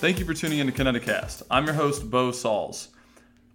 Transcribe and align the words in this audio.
Thank 0.00 0.20
you 0.20 0.24
for 0.24 0.32
tuning 0.32 0.60
in 0.60 0.68
to 0.68 0.72
Kineticast. 0.72 1.42
I'm 1.50 1.66
your 1.66 1.74
host, 1.74 2.08
Bo 2.08 2.30
Sauls. 2.30 2.90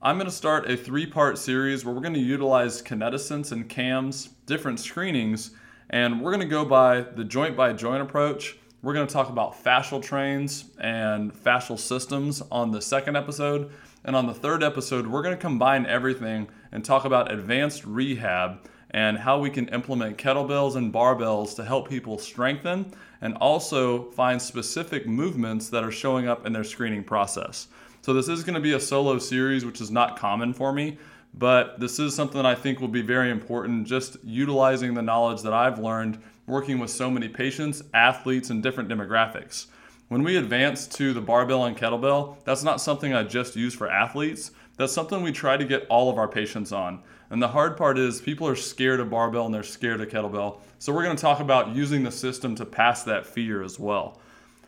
I'm 0.02 0.18
going 0.18 0.30
to 0.30 0.36
start 0.36 0.70
a 0.70 0.76
three 0.76 1.06
part 1.06 1.38
series 1.38 1.86
where 1.86 1.96
we're 1.96 2.02
going 2.02 2.16
to 2.16 2.20
utilize 2.20 2.82
kinetisense 2.82 3.54
and 3.54 3.70
CAMs, 3.70 4.28
different 4.46 4.82
screenings, 4.82 5.52
and 5.90 6.20
we're 6.22 6.32
going 6.32 6.46
to 6.46 6.46
go 6.46 6.66
by 6.66 7.00
the 7.00 7.24
joint 7.24 7.56
by 7.56 7.72
joint 7.72 8.02
approach. 8.02 8.58
We're 8.82 8.94
going 8.94 9.08
to 9.08 9.14
talk 9.14 9.30
about 9.30 9.64
fascial 9.64 10.04
trains 10.04 10.66
and 10.82 11.34
fascial 11.34 11.80
systems 11.80 12.44
on 12.52 12.72
the 12.72 12.82
second 12.82 13.16
episode. 13.16 13.72
And 14.04 14.14
on 14.14 14.28
the 14.28 14.34
third 14.34 14.64
episode, 14.64 15.08
we're 15.08 15.24
going 15.24 15.36
to 15.36 15.42
combine 15.42 15.86
everything 15.86 16.50
and 16.74 16.84
talk 16.84 17.06
about 17.06 17.32
advanced 17.32 17.86
rehab 17.86 18.68
and 18.94 19.18
how 19.18 19.40
we 19.40 19.50
can 19.50 19.68
implement 19.70 20.18
kettlebells 20.18 20.76
and 20.76 20.94
barbells 20.94 21.56
to 21.56 21.64
help 21.64 21.90
people 21.90 22.18
strengthen 22.18 22.94
and 23.22 23.36
also 23.38 24.12
find 24.12 24.42
specific 24.42 25.08
movements 25.08 25.70
that 25.70 25.84
are 25.84 25.92
showing 25.92 26.28
up 26.28 26.46
in 26.46 26.54
their 26.54 26.64
screening 26.64 27.04
process. 27.04 27.68
So, 28.02 28.14
this 28.14 28.28
is 28.28 28.44
going 28.44 28.56
to 28.56 28.62
be 28.62 28.74
a 28.74 28.80
solo 28.80 29.18
series, 29.18 29.66
which 29.66 29.82
is 29.82 29.90
not 29.90 30.20
common 30.20 30.54
for 30.54 30.74
me, 30.74 30.98
but 31.34 31.80
this 31.80 32.00
is 32.00 32.14
something 32.14 32.38
that 32.42 32.46
I 32.46 32.56
think 32.56 32.80
will 32.80 32.88
be 32.88 33.02
very 33.02 33.32
important, 33.32 33.88
just 33.88 34.18
utilizing 34.24 34.94
the 34.94 35.02
knowledge 35.02 35.42
that 35.42 35.54
I've 35.54 35.80
learned 35.80 36.22
working 36.46 36.80
with 36.80 36.90
so 36.90 37.10
many 37.10 37.30
patients, 37.30 37.82
athletes, 37.94 38.50
and 38.50 38.62
different 38.62 38.90
demographics. 38.90 39.68
When 40.10 40.24
we 40.24 40.36
advance 40.36 40.86
to 40.88 41.14
the 41.14 41.22
barbell 41.22 41.66
and 41.66 41.78
kettlebell, 41.78 42.36
that's 42.44 42.64
not 42.64 42.82
something 42.82 43.14
I 43.14 43.24
just 43.24 43.56
use 43.56 43.74
for 43.74 43.90
athletes. 43.90 44.52
That's 44.78 44.94
something 44.94 45.22
we 45.22 45.32
try 45.32 45.58
to 45.58 45.66
get 45.66 45.86
all 45.88 46.10
of 46.10 46.18
our 46.18 46.28
patients 46.28 46.72
on. 46.72 47.04
And 47.30 47.42
the 47.42 47.48
hard 47.48 47.78
part 47.78 47.98
is 47.98 48.22
people 48.22 48.48
are 48.48 48.56
scared 48.56 49.00
of 49.00 49.10
barbell 49.10 49.46
and 49.46 49.54
they're 49.54 49.64
scared 49.64 50.02
of 50.02 50.10
kettlebell. 50.10 50.60
So 50.80 50.92
we're 50.92 51.04
going 51.04 51.16
to 51.16 51.22
talk 51.22 51.40
about 51.40 51.76
using 51.76 52.04
the 52.04 52.12
system 52.12 52.56
to 52.56 52.66
pass 52.66 53.04
that 53.04 53.26
fear 53.26 53.64
as 53.64 53.80
well. 53.80 54.20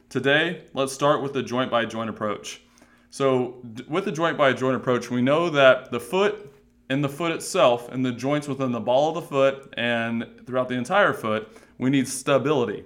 Today, 0.09 0.63
let's 0.73 0.93
start 0.93 1.21
with 1.21 1.33
the 1.33 1.41
joint 1.41 1.71
by 1.71 1.85
joint 1.85 2.09
approach. 2.09 2.61
So, 3.09 3.61
with 3.87 4.05
the 4.05 4.11
joint 4.11 4.37
by 4.37 4.53
joint 4.53 4.75
approach, 4.75 5.09
we 5.09 5.21
know 5.21 5.49
that 5.49 5.89
the 5.89 5.99
foot 5.99 6.53
and 6.89 7.03
the 7.03 7.09
foot 7.09 7.31
itself 7.31 7.89
and 7.91 8.05
the 8.05 8.11
joints 8.11 8.47
within 8.47 8.71
the 8.71 8.79
ball 8.79 9.09
of 9.09 9.15
the 9.15 9.21
foot 9.21 9.73
and 9.77 10.25
throughout 10.45 10.69
the 10.69 10.75
entire 10.75 11.13
foot, 11.13 11.49
we 11.77 11.89
need 11.89 12.07
stability. 12.07 12.83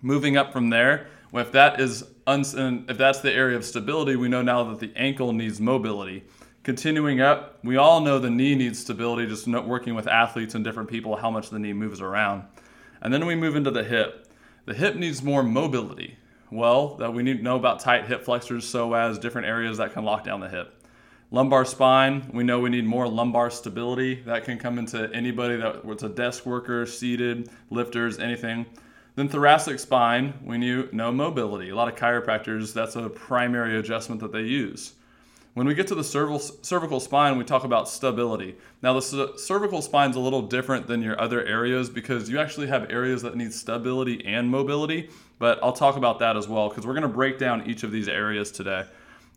Moving 0.00 0.36
up 0.36 0.52
from 0.52 0.70
there, 0.70 1.06
if 1.34 1.52
that 1.52 1.80
is 1.80 2.04
if 2.26 2.98
that's 2.98 3.20
the 3.20 3.32
area 3.32 3.56
of 3.56 3.64
stability, 3.64 4.16
we 4.16 4.28
know 4.28 4.42
now 4.42 4.64
that 4.64 4.80
the 4.80 4.92
ankle 4.96 5.32
needs 5.32 5.60
mobility. 5.60 6.24
Continuing 6.62 7.20
up, 7.20 7.58
we 7.64 7.76
all 7.76 8.00
know 8.00 8.20
the 8.20 8.30
knee 8.30 8.54
needs 8.54 8.78
stability, 8.78 9.26
just 9.26 9.48
working 9.48 9.96
with 9.96 10.06
athletes 10.06 10.54
and 10.54 10.62
different 10.62 10.88
people, 10.88 11.16
how 11.16 11.28
much 11.28 11.50
the 11.50 11.58
knee 11.58 11.72
moves 11.72 12.00
around. 12.00 12.44
And 13.00 13.12
then 13.12 13.26
we 13.26 13.34
move 13.34 13.56
into 13.56 13.72
the 13.72 13.82
hip. 13.82 14.28
The 14.66 14.74
hip 14.74 14.94
needs 14.94 15.24
more 15.24 15.42
mobility. 15.42 16.16
Well, 16.52 16.94
that 16.98 17.12
we 17.14 17.24
need 17.24 17.38
to 17.38 17.42
know 17.42 17.56
about 17.56 17.80
tight 17.80 18.06
hip 18.06 18.24
flexors, 18.24 18.64
so 18.64 18.94
as 18.94 19.18
different 19.18 19.48
areas 19.48 19.78
that 19.78 19.92
can 19.92 20.04
lock 20.04 20.22
down 20.22 20.38
the 20.38 20.48
hip. 20.48 20.86
Lumbar 21.32 21.64
spine, 21.64 22.30
we 22.32 22.44
know 22.44 22.60
we 22.60 22.70
need 22.70 22.84
more 22.84 23.08
lumbar 23.08 23.50
stability. 23.50 24.22
That 24.22 24.44
can 24.44 24.56
come 24.58 24.78
into 24.78 25.12
anybody 25.12 25.56
that's 25.56 26.02
a 26.04 26.08
desk 26.08 26.46
worker, 26.46 26.86
seated, 26.86 27.50
lifters, 27.70 28.20
anything. 28.20 28.66
Then 29.16 29.28
thoracic 29.28 29.80
spine, 29.80 30.34
we 30.44 30.58
knew 30.58 30.88
no 30.92 31.10
mobility. 31.10 31.70
A 31.70 31.74
lot 31.74 31.88
of 31.88 31.96
chiropractors, 31.96 32.72
that's 32.72 32.94
a 32.94 33.08
primary 33.08 33.78
adjustment 33.78 34.20
that 34.20 34.30
they 34.30 34.42
use. 34.42 34.92
When 35.54 35.66
we 35.66 35.74
get 35.74 35.86
to 35.88 35.94
the 35.94 36.04
cervical, 36.04 36.38
cervical 36.38 36.98
spine, 36.98 37.36
we 37.36 37.44
talk 37.44 37.64
about 37.64 37.86
stability. 37.86 38.56
Now, 38.80 38.98
the 38.98 39.34
cervical 39.36 39.82
spine 39.82 40.08
is 40.08 40.16
a 40.16 40.20
little 40.20 40.40
different 40.40 40.86
than 40.86 41.02
your 41.02 41.20
other 41.20 41.44
areas 41.44 41.90
because 41.90 42.30
you 42.30 42.40
actually 42.40 42.68
have 42.68 42.90
areas 42.90 43.20
that 43.20 43.36
need 43.36 43.52
stability 43.52 44.24
and 44.24 44.48
mobility, 44.48 45.10
but 45.38 45.62
I'll 45.62 45.74
talk 45.74 45.96
about 45.96 46.18
that 46.20 46.38
as 46.38 46.48
well 46.48 46.70
because 46.70 46.86
we're 46.86 46.94
going 46.94 47.02
to 47.02 47.08
break 47.08 47.38
down 47.38 47.68
each 47.68 47.82
of 47.82 47.92
these 47.92 48.08
areas 48.08 48.50
today. 48.50 48.84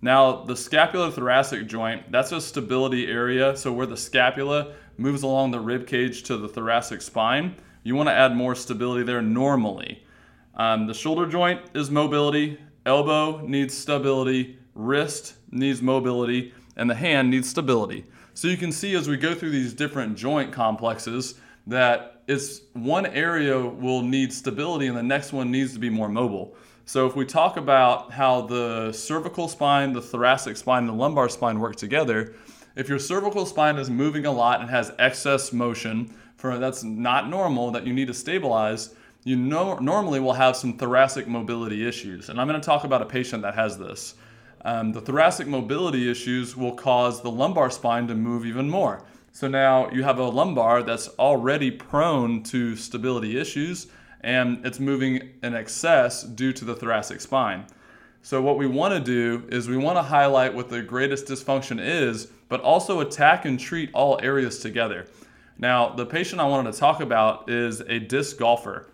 Now, 0.01 0.44
the 0.44 0.53
scapulothoracic 0.53 1.67
joint, 1.67 2.09
that's 2.09 2.31
a 2.31 2.39
stability 2.39 3.07
area. 3.07 3.57
So, 3.57 3.73
where 3.73 3.85
the 3.85 3.97
scapula 3.97 4.73
moves 4.97 5.23
along 5.23 5.51
the 5.51 5.59
rib 5.59 5.85
cage 5.85 6.23
to 6.23 6.38
the 6.38 6.47
thoracic 6.47 7.01
spine, 7.01 7.56
you 7.84 7.94
want 7.94 8.07
to 8.07 8.13
add 8.13 8.34
more 8.34 8.56
stability 8.56 9.03
there 9.03 9.22
normally. 9.22 10.01
Um, 10.56 10.88
the 10.88 10.94
shoulder 10.94 11.25
joint 11.25 11.59
is 11.73 11.91
mobility, 11.91 12.57
elbow 12.85 13.45
needs 13.45 13.73
stability, 13.73 14.59
wrist 14.75 15.36
needs 15.50 15.81
mobility, 15.81 16.53
and 16.78 16.90
the 16.90 16.96
hand 16.96 17.31
needs 17.31 17.50
stability. 17.50 18.06
So 18.34 18.47
you 18.47 18.58
can 18.58 18.72
see 18.72 18.96
as 18.96 19.08
we 19.08 19.18
go 19.18 19.34
through 19.34 19.52
these 19.52 19.74
different 19.74 20.18
joint 20.18 20.52
complexes 20.52 21.36
that 21.68 22.22
it's 22.28 22.62
one 22.74 23.06
area 23.06 23.59
will 23.59 24.02
need 24.02 24.34
stability 24.34 24.88
and 24.88 24.97
the 24.97 25.03
next 25.03 25.31
one 25.31 25.52
needs 25.52 25.74
to 25.74 25.80
be 25.80 25.90
more 25.90 26.09
mobile. 26.09 26.56
So 26.86 27.08
if 27.08 27.16
we 27.16 27.25
talk 27.25 27.58
about 27.58 28.12
how 28.12 28.41
the 28.41 28.91
cervical 28.91 29.47
spine, 29.47 29.94
the 29.94 30.02
thoracic 30.02 30.58
spine, 30.58 30.86
the 30.86 30.94
lumbar 30.94 31.30
spine 31.30 31.59
work 31.59 31.75
together, 31.78 32.36
if 32.75 32.90
your 32.90 33.00
cervical 33.00 33.46
spine 33.46 33.78
is 33.78 33.90
moving 33.90 34.25
a 34.25 34.31
lot 34.31 34.59
and 34.59 34.69
has 34.69 34.92
excess 35.00 35.53
motion, 35.53 36.13
for 36.36 36.59
that's 36.59 36.84
not 36.84 37.30
normal 37.30 37.72
that 37.72 37.88
you 37.88 37.94
need 37.94 38.07
to 38.07 38.13
stabilize, 38.13 38.94
you 39.24 39.36
know, 39.36 39.78
normally 39.78 40.19
will 40.19 40.34
have 40.34 40.56
some 40.56 40.78
thoracic 40.78 41.28
mobility 41.28 41.88
issues. 41.88 42.30
And 42.30 42.40
I'm 42.40 42.47
going 42.47 42.59
to 42.59 42.66
talk 42.66 42.84
about 42.84 43.02
a 43.02 43.06
patient 43.06 43.42
that 43.44 43.56
has 43.56 43.78
this. 43.78 44.16
Um, 44.65 44.93
the 44.93 44.99
thoracic 44.99 45.45
mobility 45.45 46.09
issues 46.09 46.57
will 46.57 46.73
cause 46.73 47.21
the 47.21 47.29
lumbar 47.29 47.69
spine 47.69 48.07
to 48.07 48.15
move 48.15 48.47
even 48.47 48.67
more. 48.67 49.03
So 49.31 49.47
now 49.47 49.91
you 49.91 50.01
have 50.03 50.17
a 50.17 50.27
lumbar 50.27 50.81
that's 50.81 51.07
already 51.19 51.69
prone 51.69 52.41
to 52.43 52.75
stability 52.75 53.37
issues 53.39 53.85
and 54.21 54.65
it's 54.65 54.79
moving 54.79 55.29
in 55.43 55.53
excess 55.53 56.23
due 56.23 56.51
to 56.53 56.65
the 56.65 56.75
thoracic 56.75 57.21
spine. 57.21 57.65
So, 58.23 58.41
what 58.41 58.57
we 58.57 58.65
want 58.65 58.91
to 58.95 58.99
do 58.99 59.47
is 59.49 59.69
we 59.69 59.77
want 59.77 59.99
to 59.99 60.01
highlight 60.01 60.55
what 60.55 60.69
the 60.69 60.81
greatest 60.81 61.27
dysfunction 61.27 61.79
is, 61.79 62.25
but 62.49 62.59
also 62.61 63.01
attack 63.01 63.45
and 63.45 63.59
treat 63.59 63.91
all 63.93 64.19
areas 64.23 64.57
together. 64.57 65.05
Now, 65.59 65.89
the 65.89 66.07
patient 66.07 66.41
I 66.41 66.45
wanted 66.45 66.73
to 66.73 66.79
talk 66.79 67.01
about 67.01 67.51
is 67.51 67.81
a 67.81 67.99
disc 67.99 68.39
golfer 68.39 68.87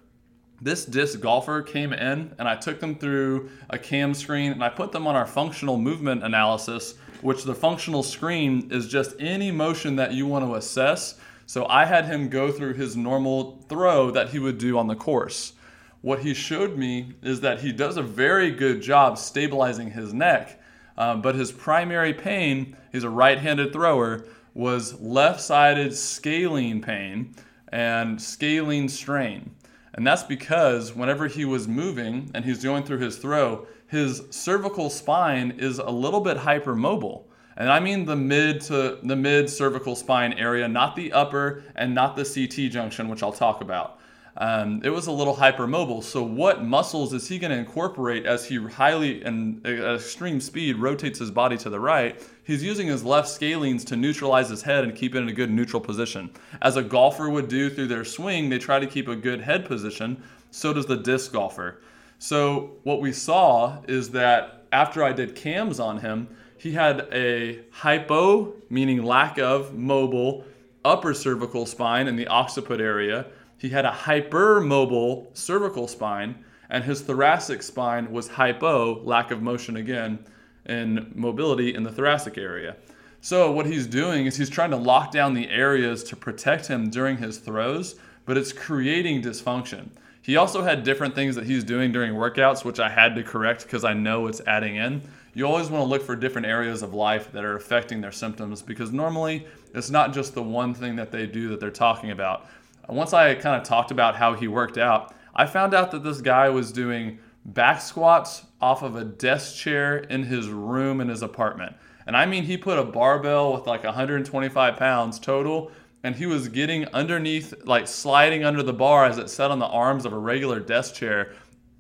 this 0.61 0.85
disc 0.85 1.19
golfer 1.19 1.63
came 1.63 1.91
in 1.91 2.35
and 2.37 2.47
I 2.47 2.55
took 2.55 2.79
them 2.79 2.95
through 2.95 3.49
a 3.69 3.79
cam 3.79 4.13
screen 4.13 4.51
and 4.51 4.63
I 4.63 4.69
put 4.69 4.91
them 4.91 5.07
on 5.07 5.15
our 5.15 5.25
functional 5.25 5.77
movement 5.77 6.23
analysis, 6.23 6.93
which 7.21 7.43
the 7.43 7.55
functional 7.55 8.03
screen 8.03 8.69
is 8.71 8.87
just 8.87 9.15
any 9.19 9.49
motion 9.51 9.95
that 9.95 10.13
you 10.13 10.27
want 10.27 10.45
to 10.45 10.55
assess. 10.55 11.15
So 11.47 11.65
I 11.65 11.85
had 11.85 12.05
him 12.05 12.29
go 12.29 12.51
through 12.51 12.75
his 12.75 12.95
normal 12.95 13.63
throw 13.69 14.11
that 14.11 14.29
he 14.29 14.39
would 14.39 14.59
do 14.59 14.77
on 14.77 14.87
the 14.87 14.95
course. 14.95 15.53
What 16.01 16.19
he 16.19 16.33
showed 16.33 16.77
me 16.77 17.13
is 17.23 17.41
that 17.41 17.61
he 17.61 17.71
does 17.71 17.97
a 17.97 18.03
very 18.03 18.51
good 18.51 18.81
job 18.81 19.17
stabilizing 19.17 19.91
his 19.91 20.13
neck, 20.13 20.59
um, 20.97 21.21
but 21.21 21.35
his 21.35 21.51
primary 21.51 22.13
pain, 22.13 22.75
he's 22.91 23.03
a 23.03 23.09
right 23.09 23.37
handed 23.37 23.73
thrower, 23.73 24.25
was 24.53 24.99
left 24.99 25.41
sided 25.41 25.95
scalene 25.95 26.81
pain 26.81 27.33
and 27.69 28.21
scalene 28.21 28.89
strain. 28.89 29.51
And 29.93 30.07
that's 30.07 30.23
because 30.23 30.95
whenever 30.95 31.27
he 31.27 31.45
was 31.45 31.67
moving 31.67 32.31
and 32.33 32.45
he's 32.45 32.63
going 32.63 32.83
through 32.83 32.99
his 32.99 33.17
throw, 33.17 33.67
his 33.87 34.23
cervical 34.29 34.89
spine 34.89 35.55
is 35.57 35.79
a 35.79 35.89
little 35.89 36.21
bit 36.21 36.37
hypermobile. 36.37 37.23
And 37.57 37.69
I 37.69 37.79
mean 37.79 38.05
the 38.05 38.15
mid 38.15 38.61
to 38.61 38.99
the 39.03 39.15
mid 39.15 39.49
cervical 39.49 39.95
spine 39.95 40.33
area, 40.33 40.67
not 40.67 40.95
the 40.95 41.11
upper 41.11 41.63
and 41.75 41.93
not 41.93 42.15
the 42.15 42.23
CT 42.23 42.71
junction, 42.71 43.09
which 43.09 43.21
I'll 43.21 43.33
talk 43.33 43.61
about 43.61 44.00
um, 44.37 44.81
it 44.83 44.89
was 44.89 45.07
a 45.07 45.11
little 45.11 45.35
hypermobile. 45.35 46.03
So, 46.03 46.23
what 46.23 46.63
muscles 46.63 47.13
is 47.13 47.27
he 47.27 47.37
going 47.37 47.51
to 47.51 47.57
incorporate 47.57 48.25
as 48.25 48.45
he 48.45 48.63
highly 48.63 49.21
and 49.23 49.65
at 49.65 49.95
extreme 49.95 50.39
speed 50.39 50.77
rotates 50.77 51.19
his 51.19 51.31
body 51.31 51.57
to 51.57 51.69
the 51.69 51.79
right? 51.79 52.21
He's 52.43 52.63
using 52.63 52.87
his 52.87 53.03
left 53.03 53.27
scalenes 53.27 53.85
to 53.87 53.95
neutralize 53.95 54.49
his 54.49 54.61
head 54.61 54.83
and 54.85 54.95
keep 54.95 55.15
it 55.15 55.19
in 55.19 55.29
a 55.29 55.33
good 55.33 55.51
neutral 55.51 55.81
position. 55.81 56.31
As 56.61 56.77
a 56.77 56.83
golfer 56.83 57.29
would 57.29 57.49
do 57.49 57.69
through 57.69 57.87
their 57.87 58.05
swing, 58.05 58.49
they 58.49 58.57
try 58.57 58.79
to 58.79 58.87
keep 58.87 59.07
a 59.09 59.15
good 59.15 59.41
head 59.41 59.65
position. 59.65 60.23
So 60.49 60.73
does 60.73 60.85
the 60.85 60.97
disc 60.97 61.33
golfer. 61.33 61.81
So, 62.17 62.77
what 62.83 63.01
we 63.01 63.11
saw 63.11 63.81
is 63.87 64.11
that 64.11 64.65
after 64.71 65.03
I 65.03 65.11
did 65.11 65.35
cams 65.35 65.79
on 65.79 65.97
him, 65.97 66.29
he 66.57 66.71
had 66.71 67.07
a 67.11 67.59
hypo, 67.71 68.53
meaning 68.69 69.03
lack 69.03 69.39
of 69.39 69.73
mobile, 69.73 70.45
upper 70.85 71.13
cervical 71.13 71.65
spine 71.65 72.07
in 72.07 72.15
the 72.15 72.27
occiput 72.27 72.79
area 72.79 73.25
he 73.61 73.69
had 73.69 73.85
a 73.85 73.91
hypermobile 73.91 75.37
cervical 75.37 75.87
spine, 75.87 76.43
and 76.71 76.83
his 76.83 77.01
thoracic 77.01 77.61
spine 77.61 78.11
was 78.11 78.27
hypo, 78.27 79.03
lack 79.03 79.29
of 79.29 79.43
motion 79.43 79.77
again, 79.77 80.17
and 80.65 81.15
mobility 81.15 81.75
in 81.75 81.83
the 81.83 81.91
thoracic 81.91 82.39
area. 82.39 82.75
So, 83.19 83.51
what 83.51 83.67
he's 83.67 83.85
doing 83.85 84.25
is 84.25 84.35
he's 84.35 84.49
trying 84.49 84.71
to 84.71 84.77
lock 84.77 85.11
down 85.11 85.35
the 85.35 85.47
areas 85.47 86.03
to 86.05 86.15
protect 86.15 86.65
him 86.65 86.89
during 86.89 87.17
his 87.17 87.37
throws, 87.37 87.97
but 88.25 88.35
it's 88.35 88.51
creating 88.51 89.21
dysfunction. 89.21 89.89
He 90.23 90.37
also 90.37 90.63
had 90.63 90.83
different 90.83 91.13
things 91.13 91.35
that 91.35 91.45
he's 91.45 91.63
doing 91.63 91.91
during 91.91 92.13
workouts, 92.13 92.65
which 92.65 92.79
I 92.79 92.89
had 92.89 93.13
to 93.13 93.21
correct 93.21 93.61
because 93.61 93.83
I 93.83 93.93
know 93.93 94.25
it's 94.25 94.41
adding 94.47 94.77
in. 94.77 95.03
You 95.35 95.45
always 95.45 95.69
want 95.69 95.83
to 95.83 95.87
look 95.87 96.01
for 96.01 96.15
different 96.15 96.47
areas 96.47 96.81
of 96.81 96.95
life 96.95 97.31
that 97.31 97.43
are 97.43 97.57
affecting 97.57 98.01
their 98.01 98.11
symptoms 98.11 98.63
because 98.63 98.91
normally 98.91 99.45
it's 99.75 99.91
not 99.91 100.13
just 100.13 100.33
the 100.33 100.41
one 100.41 100.73
thing 100.73 100.95
that 100.95 101.11
they 101.11 101.27
do 101.27 101.47
that 101.49 101.59
they're 101.59 101.69
talking 101.69 102.09
about 102.09 102.47
once 102.97 103.13
I 103.13 103.35
kind 103.35 103.59
of 103.59 103.67
talked 103.67 103.91
about 103.91 104.15
how 104.15 104.33
he 104.33 104.47
worked 104.47 104.77
out, 104.77 105.13
I 105.33 105.45
found 105.45 105.73
out 105.73 105.91
that 105.91 106.03
this 106.03 106.21
guy 106.21 106.49
was 106.49 106.71
doing 106.71 107.19
back 107.45 107.81
squats 107.81 108.43
off 108.59 108.83
of 108.83 108.95
a 108.95 109.03
desk 109.03 109.55
chair 109.55 109.97
in 109.97 110.23
his 110.23 110.49
room 110.49 111.01
in 111.01 111.07
his 111.07 111.21
apartment. 111.21 111.75
And 112.05 112.17
I 112.17 112.25
mean, 112.25 112.43
he 112.43 112.57
put 112.57 112.77
a 112.77 112.83
barbell 112.83 113.53
with 113.53 113.67
like 113.67 113.83
125 113.83 114.75
pounds 114.75 115.19
total, 115.19 115.71
and 116.03 116.15
he 116.15 116.25
was 116.25 116.47
getting 116.49 116.85
underneath, 116.87 117.53
like 117.65 117.87
sliding 117.87 118.43
under 118.43 118.63
the 118.63 118.73
bar 118.73 119.05
as 119.05 119.17
it 119.17 119.29
sat 119.29 119.51
on 119.51 119.59
the 119.59 119.67
arms 119.67 120.05
of 120.05 120.13
a 120.13 120.17
regular 120.17 120.59
desk 120.59 120.95
chair, 120.95 121.33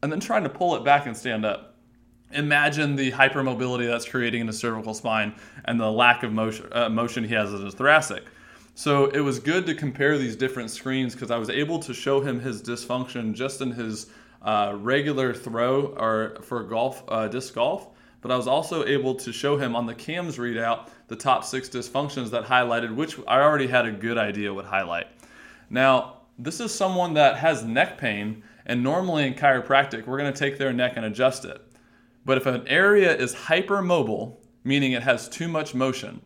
and 0.03 0.11
then 0.11 0.19
trying 0.19 0.43
to 0.43 0.49
pull 0.49 0.75
it 0.75 0.83
back 0.83 1.05
and 1.05 1.15
stand 1.15 1.45
up. 1.45 1.75
Imagine 2.31 2.95
the 2.95 3.11
hypermobility 3.11 3.87
that's 3.87 4.05
creating 4.05 4.41
in 4.41 4.47
his 4.47 4.57
cervical 4.57 4.93
spine 4.93 5.35
and 5.65 5.79
the 5.79 5.91
lack 5.91 6.23
of 6.23 6.31
motion, 6.31 6.67
uh, 6.71 6.87
motion 6.87 7.23
he 7.23 7.33
has 7.33 7.53
in 7.53 7.65
his 7.65 7.73
thoracic. 7.73 8.23
So 8.73 9.07
it 9.07 9.19
was 9.19 9.39
good 9.39 9.65
to 9.65 9.75
compare 9.75 10.17
these 10.17 10.35
different 10.35 10.71
screens 10.71 11.13
because 11.13 11.29
I 11.29 11.37
was 11.37 11.49
able 11.49 11.79
to 11.79 11.93
show 11.93 12.21
him 12.21 12.39
his 12.39 12.61
dysfunction 12.61 13.33
just 13.33 13.61
in 13.61 13.71
his 13.71 14.07
uh, 14.41 14.73
regular 14.77 15.33
throw 15.33 15.87
or 15.97 16.37
for 16.41 16.63
golf, 16.63 17.03
uh, 17.07 17.27
disc 17.27 17.53
golf. 17.53 17.89
But 18.21 18.31
I 18.31 18.37
was 18.37 18.47
also 18.47 18.85
able 18.85 19.15
to 19.15 19.33
show 19.33 19.57
him 19.57 19.75
on 19.75 19.85
the 19.85 19.95
CAMS 19.95 20.37
readout 20.37 20.89
the 21.07 21.15
top 21.15 21.43
six 21.43 21.67
dysfunctions 21.67 22.29
that 22.29 22.45
highlighted, 22.45 22.95
which 22.95 23.17
I 23.27 23.41
already 23.41 23.67
had 23.67 23.85
a 23.85 23.91
good 23.91 24.17
idea 24.17 24.53
would 24.53 24.65
highlight. 24.65 25.07
Now, 25.69 26.17
this 26.37 26.59
is 26.59 26.73
someone 26.73 27.13
that 27.15 27.37
has 27.37 27.63
neck 27.63 27.97
pain, 27.97 28.43
and 28.65 28.83
normally 28.83 29.25
in 29.25 29.33
chiropractic, 29.33 30.05
we're 30.05 30.17
going 30.17 30.31
to 30.31 30.39
take 30.39 30.57
their 30.57 30.71
neck 30.71 30.93
and 30.95 31.05
adjust 31.05 31.45
it. 31.45 31.61
But 32.25 32.37
if 32.37 32.45
an 32.45 32.67
area 32.67 33.15
is 33.15 33.33
hypermobile, 33.33 34.37
meaning 34.63 34.91
it 34.91 35.03
has 35.03 35.27
too 35.27 35.47
much 35.47 35.73
motion, 35.73 36.21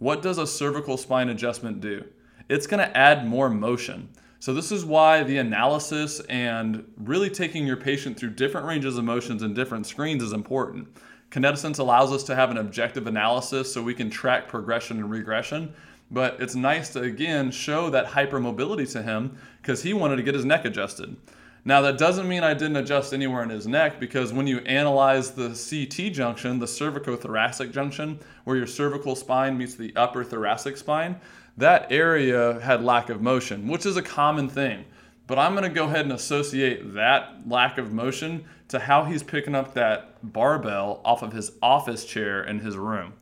what 0.00 0.22
does 0.22 0.38
a 0.38 0.46
cervical 0.46 0.96
spine 0.96 1.28
adjustment 1.28 1.80
do? 1.80 2.04
It's 2.48 2.66
going 2.66 2.80
to 2.84 2.96
add 2.96 3.26
more 3.26 3.48
motion. 3.48 4.08
So, 4.40 4.54
this 4.54 4.72
is 4.72 4.84
why 4.84 5.22
the 5.22 5.36
analysis 5.36 6.20
and 6.20 6.90
really 6.96 7.28
taking 7.28 7.66
your 7.66 7.76
patient 7.76 8.18
through 8.18 8.30
different 8.30 8.66
ranges 8.66 8.96
of 8.96 9.04
motions 9.04 9.42
and 9.42 9.54
different 9.54 9.86
screens 9.86 10.22
is 10.22 10.32
important. 10.32 10.88
Kinetisense 11.30 11.78
allows 11.78 12.12
us 12.12 12.24
to 12.24 12.34
have 12.34 12.50
an 12.50 12.56
objective 12.56 13.06
analysis 13.06 13.72
so 13.72 13.82
we 13.82 13.94
can 13.94 14.08
track 14.08 14.48
progression 14.48 14.96
and 14.96 15.10
regression. 15.10 15.74
But 16.10 16.40
it's 16.40 16.54
nice 16.54 16.88
to 16.94 17.02
again 17.02 17.50
show 17.50 17.90
that 17.90 18.06
hypermobility 18.06 18.90
to 18.92 19.02
him 19.02 19.36
because 19.60 19.82
he 19.82 19.92
wanted 19.92 20.16
to 20.16 20.22
get 20.22 20.34
his 20.34 20.46
neck 20.46 20.64
adjusted. 20.64 21.14
Now, 21.64 21.82
that 21.82 21.98
doesn't 21.98 22.26
mean 22.26 22.42
I 22.42 22.54
didn't 22.54 22.76
adjust 22.76 23.12
anywhere 23.12 23.42
in 23.42 23.50
his 23.50 23.66
neck 23.66 24.00
because 24.00 24.32
when 24.32 24.46
you 24.46 24.58
analyze 24.60 25.32
the 25.32 25.48
CT 25.48 26.12
junction, 26.12 26.58
the 26.58 26.66
cervicothoracic 26.66 27.72
junction, 27.72 28.18
where 28.44 28.56
your 28.56 28.66
cervical 28.66 29.14
spine 29.14 29.58
meets 29.58 29.74
the 29.74 29.94
upper 29.94 30.24
thoracic 30.24 30.76
spine, 30.78 31.20
that 31.58 31.92
area 31.92 32.58
had 32.60 32.82
lack 32.82 33.10
of 33.10 33.20
motion, 33.20 33.68
which 33.68 33.84
is 33.84 33.96
a 33.96 34.02
common 34.02 34.48
thing. 34.48 34.84
But 35.26 35.38
I'm 35.38 35.52
going 35.52 35.62
to 35.64 35.74
go 35.74 35.84
ahead 35.84 36.06
and 36.06 36.12
associate 36.12 36.94
that 36.94 37.46
lack 37.46 37.78
of 37.78 37.92
motion 37.92 38.44
to 38.68 38.78
how 38.78 39.04
he's 39.04 39.22
picking 39.22 39.54
up 39.54 39.74
that 39.74 40.32
barbell 40.32 41.00
off 41.04 41.22
of 41.22 41.32
his 41.32 41.52
office 41.62 42.04
chair 42.04 42.42
in 42.42 42.60
his 42.60 42.76
room. 42.76 43.12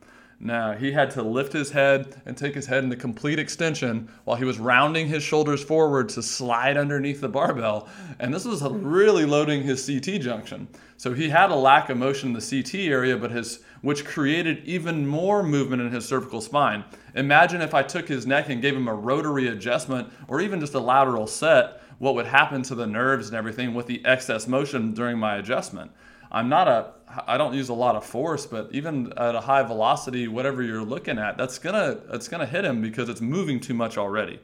Now, 0.41 0.71
he 0.71 0.93
had 0.93 1.11
to 1.11 1.21
lift 1.21 1.51
his 1.51 1.71
head 1.71 2.21
and 2.25 2.37
take 2.37 2.55
his 2.55 2.65
head 2.65 2.85
into 2.85 2.95
complete 2.95 3.39
extension 3.39 4.09
while 4.23 4.37
he 4.37 4.45
was 4.45 4.57
rounding 4.57 5.07
his 5.07 5.21
shoulders 5.21 5.61
forward 5.61 6.07
to 6.09 6.23
slide 6.23 6.77
underneath 6.77 7.19
the 7.19 7.27
barbell. 7.27 7.89
And 8.19 8.33
this 8.33 8.45
was 8.45 8.61
really 8.63 9.25
loading 9.25 9.63
his 9.63 9.85
CT 9.85 10.21
junction. 10.21 10.69
So 10.95 11.13
he 11.13 11.27
had 11.27 11.49
a 11.51 11.55
lack 11.55 11.89
of 11.89 11.97
motion 11.97 12.29
in 12.29 12.33
the 12.33 12.61
CT 12.61 12.75
area, 12.89 13.17
but 13.17 13.31
his 13.31 13.59
which 13.81 14.05
created 14.05 14.63
even 14.65 15.07
more 15.07 15.43
movement 15.43 15.81
in 15.81 15.91
his 15.91 16.05
cervical 16.05 16.41
spine. 16.41 16.83
Imagine 17.15 17.61
if 17.61 17.73
I 17.73 17.83
took 17.83 18.07
his 18.07 18.27
neck 18.27 18.49
and 18.49 18.61
gave 18.61 18.75
him 18.75 18.87
a 18.87 18.93
rotary 18.93 19.47
adjustment 19.47 20.11
or 20.27 20.41
even 20.41 20.59
just 20.59 20.73
a 20.73 20.79
lateral 20.79 21.27
set, 21.27 21.81
what 21.97 22.15
would 22.15 22.27
happen 22.27 22.61
to 22.63 22.75
the 22.75 22.87
nerves 22.87 23.27
and 23.27 23.37
everything 23.37 23.73
with 23.73 23.87
the 23.87 24.03
excess 24.05 24.47
motion 24.47 24.93
during 24.93 25.17
my 25.17 25.37
adjustment. 25.37 25.91
I'm 26.31 26.49
not 26.49 26.67
a 26.67 26.91
I 27.25 27.37
don't 27.37 27.55
use 27.55 27.69
a 27.69 27.73
lot 27.73 27.95
of 27.95 28.05
force, 28.05 28.45
but 28.45 28.69
even 28.71 29.11
at 29.17 29.33
a 29.33 29.41
high 29.41 29.63
velocity, 29.63 30.27
whatever 30.27 30.61
you're 30.61 30.83
looking 30.83 31.17
at, 31.17 31.37
that's 31.37 31.57
gonna 31.57 31.99
it's 32.11 32.27
gonna 32.27 32.45
hit 32.45 32.65
him 32.65 32.81
because 32.81 33.09
it's 33.09 33.21
moving 33.21 33.59
too 33.59 33.73
much 33.73 33.97
already. 33.97 34.39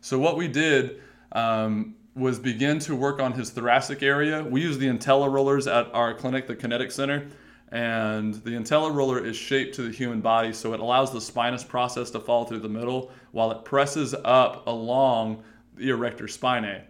So 0.00 0.18
what 0.18 0.36
we 0.36 0.48
did 0.48 1.00
um, 1.32 1.94
was 2.14 2.38
begin 2.38 2.80
to 2.80 2.96
work 2.96 3.20
on 3.20 3.32
his 3.32 3.50
thoracic 3.50 4.02
area. 4.02 4.42
We 4.42 4.62
use 4.62 4.78
the 4.78 4.88
Intella 4.88 5.32
rollers 5.32 5.66
at 5.66 5.92
our 5.94 6.14
clinic, 6.14 6.48
the 6.48 6.56
Kinetic 6.56 6.90
Center, 6.90 7.28
and 7.70 8.34
the 8.34 8.50
Intella 8.50 8.92
roller 8.92 9.24
is 9.24 9.36
shaped 9.36 9.76
to 9.76 9.82
the 9.82 9.92
human 9.92 10.20
body, 10.20 10.52
so 10.52 10.72
it 10.72 10.80
allows 10.80 11.12
the 11.12 11.20
spinous 11.20 11.62
process 11.62 12.10
to 12.10 12.20
fall 12.20 12.44
through 12.46 12.60
the 12.60 12.68
middle 12.68 13.12
while 13.30 13.52
it 13.52 13.64
presses 13.64 14.14
up 14.24 14.66
along 14.66 15.42
the 15.76 15.90
erector 15.90 16.24
spinae. 16.26 16.82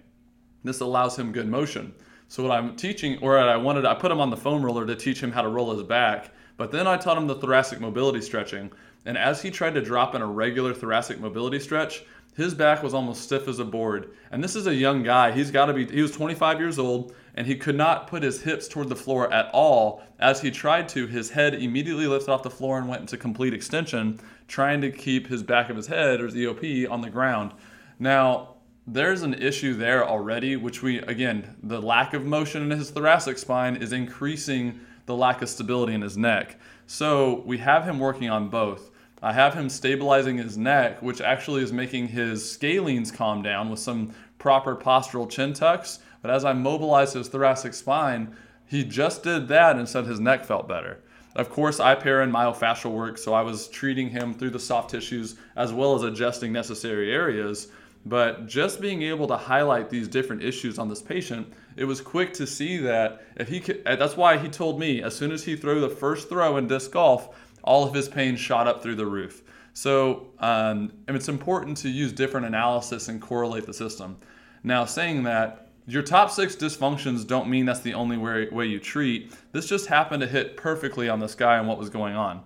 This 0.65 0.81
allows 0.81 1.19
him 1.19 1.33
good 1.33 1.49
motion. 1.49 1.95
So 2.29 2.43
what 2.43 2.53
I'm 2.53 2.77
teaching, 2.77 3.19
or 3.23 3.39
I 3.39 3.57
wanted, 3.57 3.87
I 3.87 3.95
put 3.95 4.13
him 4.13 4.21
on 4.21 4.29
the 4.29 4.37
foam 4.37 4.63
roller 4.63 4.87
to 4.87 4.95
teach 4.95 5.23
him 5.23 5.33
how 5.33 5.43
to 5.43 5.49
roll 5.49 5.73
his 5.73 5.83
back. 5.83 6.31
But 6.59 6.71
then 6.71 6.87
I 6.87 6.99
taught 6.99 7.17
him 7.17 7.27
the 7.27 7.35
thoracic 7.35 7.81
mobility 7.81 8.21
stretching. 8.21 8.71
And 9.07 9.17
as 9.17 9.41
he 9.41 9.51
tried 9.51 9.75
to 9.75 9.81
drop 9.81 10.15
in 10.15 10.21
a 10.21 10.27
regular 10.27 10.75
thoracic 10.75 11.21
mobility 11.21 11.59
stretch, 11.59 12.05
his 12.37 12.55
back 12.55 12.83
was 12.83 12.95
almost 12.95 13.23
stiff 13.23 13.49
as 13.49 13.59
a 13.59 13.65
board. 13.65 14.11
And 14.31 14.45
this 14.45 14.55
is 14.55 14.67
a 14.67 14.75
young 14.75 15.03
guy. 15.03 15.33
He's 15.33 15.51
got 15.51 15.67
to 15.67 15.73
be, 15.73 15.87
he 15.87 16.03
was 16.03 16.13
25 16.13 16.61
years 16.61 16.79
old, 16.79 17.15
and 17.35 17.47
he 17.47 17.57
could 17.57 17.77
not 17.77 18.07
put 18.07 18.23
his 18.23 18.43
hips 18.43 18.69
toward 18.69 18.89
the 18.91 18.97
floor 18.97 19.33
at 19.33 19.51
all. 19.53 20.03
As 20.21 20.41
he 20.41 20.51
tried 20.51 20.89
to, 20.91 21.07
his 21.07 21.31
head 21.31 21.55
immediately 21.55 22.07
lifted 22.07 22.31
off 22.31 22.43
the 22.43 22.51
floor 22.51 22.79
and 22.79 22.89
went 22.89 23.01
into 23.01 23.17
complete 23.17 23.55
extension, 23.55 24.21
trying 24.49 24.81
to 24.83 24.91
keep 24.91 25.29
his 25.29 25.43
back 25.43 25.71
of 25.71 25.77
his 25.77 25.87
head, 25.87 26.21
or 26.21 26.27
his 26.27 26.35
EOP, 26.35 26.91
on 26.91 27.01
the 27.01 27.11
ground. 27.11 27.55
Now, 27.99 28.57
there's 28.91 29.23
an 29.23 29.35
issue 29.35 29.75
there 29.75 30.07
already, 30.07 30.57
which 30.57 30.83
we, 30.83 30.99
again, 31.01 31.57
the 31.63 31.81
lack 31.81 32.15
of 32.15 32.25
motion 32.25 32.63
in 32.63 32.79
his 32.79 32.91
thoracic 32.91 33.37
spine 33.37 33.77
is 33.77 33.93
increasing 33.93 34.81
the 35.07 35.15
lack 35.15 35.43
of 35.43 35.49
stability 35.49 35.95
in 35.95 36.01
his 36.01 36.17
neck. 36.17 36.59
So 36.87 37.43
we 37.45 37.59
have 37.59 37.85
him 37.85 37.99
working 37.99 38.31
on 38.31 38.49
both. 38.49 38.91
I 39.23 39.33
have 39.33 39.53
him 39.53 39.69
stabilizing 39.69 40.39
his 40.39 40.57
neck, 40.57 41.03
which 41.03 41.21
actually 41.21 41.63
is 41.63 41.73
making 41.73 42.09
his 42.09 42.43
scalenes 42.43 43.13
calm 43.13 43.43
down 43.43 43.69
with 43.69 43.81
some 43.81 44.15
proper 44.39 44.75
postural 44.75 45.29
chin 45.29 45.53
tucks. 45.53 45.99
But 46.23 46.31
as 46.31 46.45
I 46.45 46.53
mobilize 46.55 47.13
his 47.13 47.29
thoracic 47.29 47.75
spine, 47.75 48.35
he 48.65 48.85
just 48.85 49.23
did 49.23 49.49
that 49.49 49.77
and 49.77 49.89
said 49.89 50.07
his 50.07 50.21
neck 50.21 50.45
felt 50.45 50.69
better. 50.69 51.01
Of 51.37 51.51
course, 51.51 51.79
I 51.79 51.95
pair 51.95 52.23
in 52.23 52.33
myofascial 52.33 52.93
work, 52.93 53.19
so 53.19 53.35
I 53.35 53.43
was 53.43 53.69
treating 53.69 54.09
him 54.09 54.35
through 54.35 54.51
the 54.51 54.59
soft 54.59 54.91
tissues 54.91 55.37
as 55.57 55.73
well 55.73 55.95
as 55.95 56.03
adjusting 56.03 56.53
necessary 56.53 57.13
areas. 57.13 57.69
But 58.09 58.47
just 58.47 58.81
being 58.81 59.03
able 59.03 59.27
to 59.29 59.37
highlight 59.37 59.91
these 59.91 60.09
different 60.09 60.43
issues 60.43 60.79
on 60.79 60.89
this 60.89 61.03
patient, 61.03 61.53
it 61.77 61.85
was 61.85 62.01
quick 62.01 62.33
to 62.35 62.47
see 62.47 62.79
that 62.79 63.23
if 63.37 63.49
he 63.49 63.61
could, 63.61 63.85
that's 63.85 64.17
why 64.17 64.39
he 64.39 64.49
told 64.49 64.81
me 64.81 65.03
as 65.03 65.15
soon 65.15 65.31
as 65.31 65.45
he 65.45 65.57
threw 65.57 65.81
the 65.81 65.91
first 65.91 66.29
throw 66.29 66.57
in 66.57 66.67
disc 66.67 66.91
golf, 66.93 67.37
all 67.63 67.87
of 67.87 67.93
his 67.93 68.09
pain 68.09 68.35
shot 68.37 68.67
up 68.67 68.83
through 68.83 68.97
the 68.97 69.07
roof. 69.07 69.43
So 69.75 70.29
um, 70.39 70.93
it's 71.07 71.29
important 71.29 71.77
to 71.79 71.91
use 71.91 72.13
different 72.13 72.47
analysis 72.47 73.09
and 73.09 73.21
correlate 73.21 73.67
the 73.67 73.75
system. 73.75 74.17
Now, 74.65 74.87
saying 74.87 75.25
that, 75.25 75.67
your 75.87 76.03
top 76.03 76.31
six 76.31 76.57
dysfunctions 76.57 77.27
don't 77.27 77.49
mean 77.49 77.65
that's 77.65 77.81
the 77.81 77.95
only 77.95 78.17
way, 78.17 78.49
way 78.51 78.67
you 78.67 78.79
treat. 78.79 79.33
This 79.53 79.67
just 79.67 79.87
happened 79.87 80.21
to 80.21 80.27
hit 80.27 80.57
perfectly 80.57 81.09
on 81.09 81.21
this 81.21 81.35
guy 81.35 81.59
and 81.59 81.67
what 81.67 81.79
was 81.79 81.91
going 81.91 82.15
on. 82.15 82.43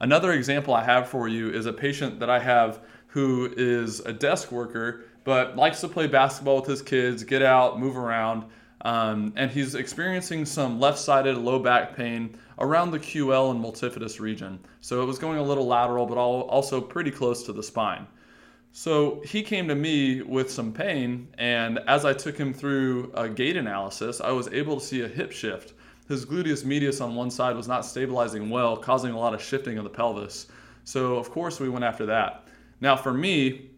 Another 0.00 0.32
example 0.32 0.74
I 0.74 0.84
have 0.84 1.08
for 1.08 1.26
you 1.26 1.50
is 1.50 1.66
a 1.66 1.72
patient 1.72 2.20
that 2.20 2.30
I 2.30 2.38
have 2.38 2.80
who 3.14 3.48
is 3.56 4.00
a 4.00 4.12
desk 4.12 4.50
worker 4.50 5.04
but 5.22 5.56
likes 5.56 5.80
to 5.80 5.88
play 5.88 6.08
basketball 6.08 6.56
with 6.56 6.66
his 6.66 6.82
kids, 6.82 7.22
get 7.22 7.42
out, 7.42 7.78
move 7.78 7.96
around. 7.96 8.44
Um, 8.82 9.32
and 9.36 9.50
he's 9.50 9.76
experiencing 9.76 10.44
some 10.44 10.78
left 10.78 10.98
sided 10.98 11.38
low 11.38 11.60
back 11.60 11.96
pain 11.96 12.36
around 12.58 12.90
the 12.90 12.98
QL 12.98 13.52
and 13.52 13.64
multifidus 13.64 14.18
region. 14.18 14.58
So 14.80 15.00
it 15.00 15.06
was 15.06 15.18
going 15.18 15.38
a 15.38 15.42
little 15.42 15.66
lateral, 15.66 16.06
but 16.06 16.18
also 16.18 16.80
pretty 16.80 17.12
close 17.12 17.44
to 17.44 17.52
the 17.52 17.62
spine. 17.62 18.06
So 18.72 19.22
he 19.24 19.44
came 19.44 19.68
to 19.68 19.76
me 19.76 20.22
with 20.22 20.50
some 20.50 20.72
pain, 20.72 21.28
and 21.38 21.78
as 21.86 22.04
I 22.04 22.12
took 22.12 22.36
him 22.36 22.52
through 22.52 23.12
a 23.14 23.28
gait 23.28 23.56
analysis, 23.56 24.20
I 24.20 24.32
was 24.32 24.48
able 24.48 24.80
to 24.80 24.84
see 24.84 25.02
a 25.02 25.08
hip 25.08 25.30
shift. 25.30 25.74
His 26.08 26.26
gluteus 26.26 26.64
medius 26.64 27.00
on 27.00 27.14
one 27.14 27.30
side 27.30 27.56
was 27.56 27.68
not 27.68 27.86
stabilizing 27.86 28.50
well, 28.50 28.76
causing 28.76 29.12
a 29.12 29.18
lot 29.18 29.32
of 29.32 29.40
shifting 29.40 29.78
of 29.78 29.84
the 29.84 29.90
pelvis. 29.90 30.48
So, 30.82 31.16
of 31.16 31.30
course, 31.30 31.60
we 31.60 31.68
went 31.68 31.84
after 31.84 32.04
that. 32.06 32.43
Now, 32.84 32.96
for 32.96 33.14
me, 33.14 33.70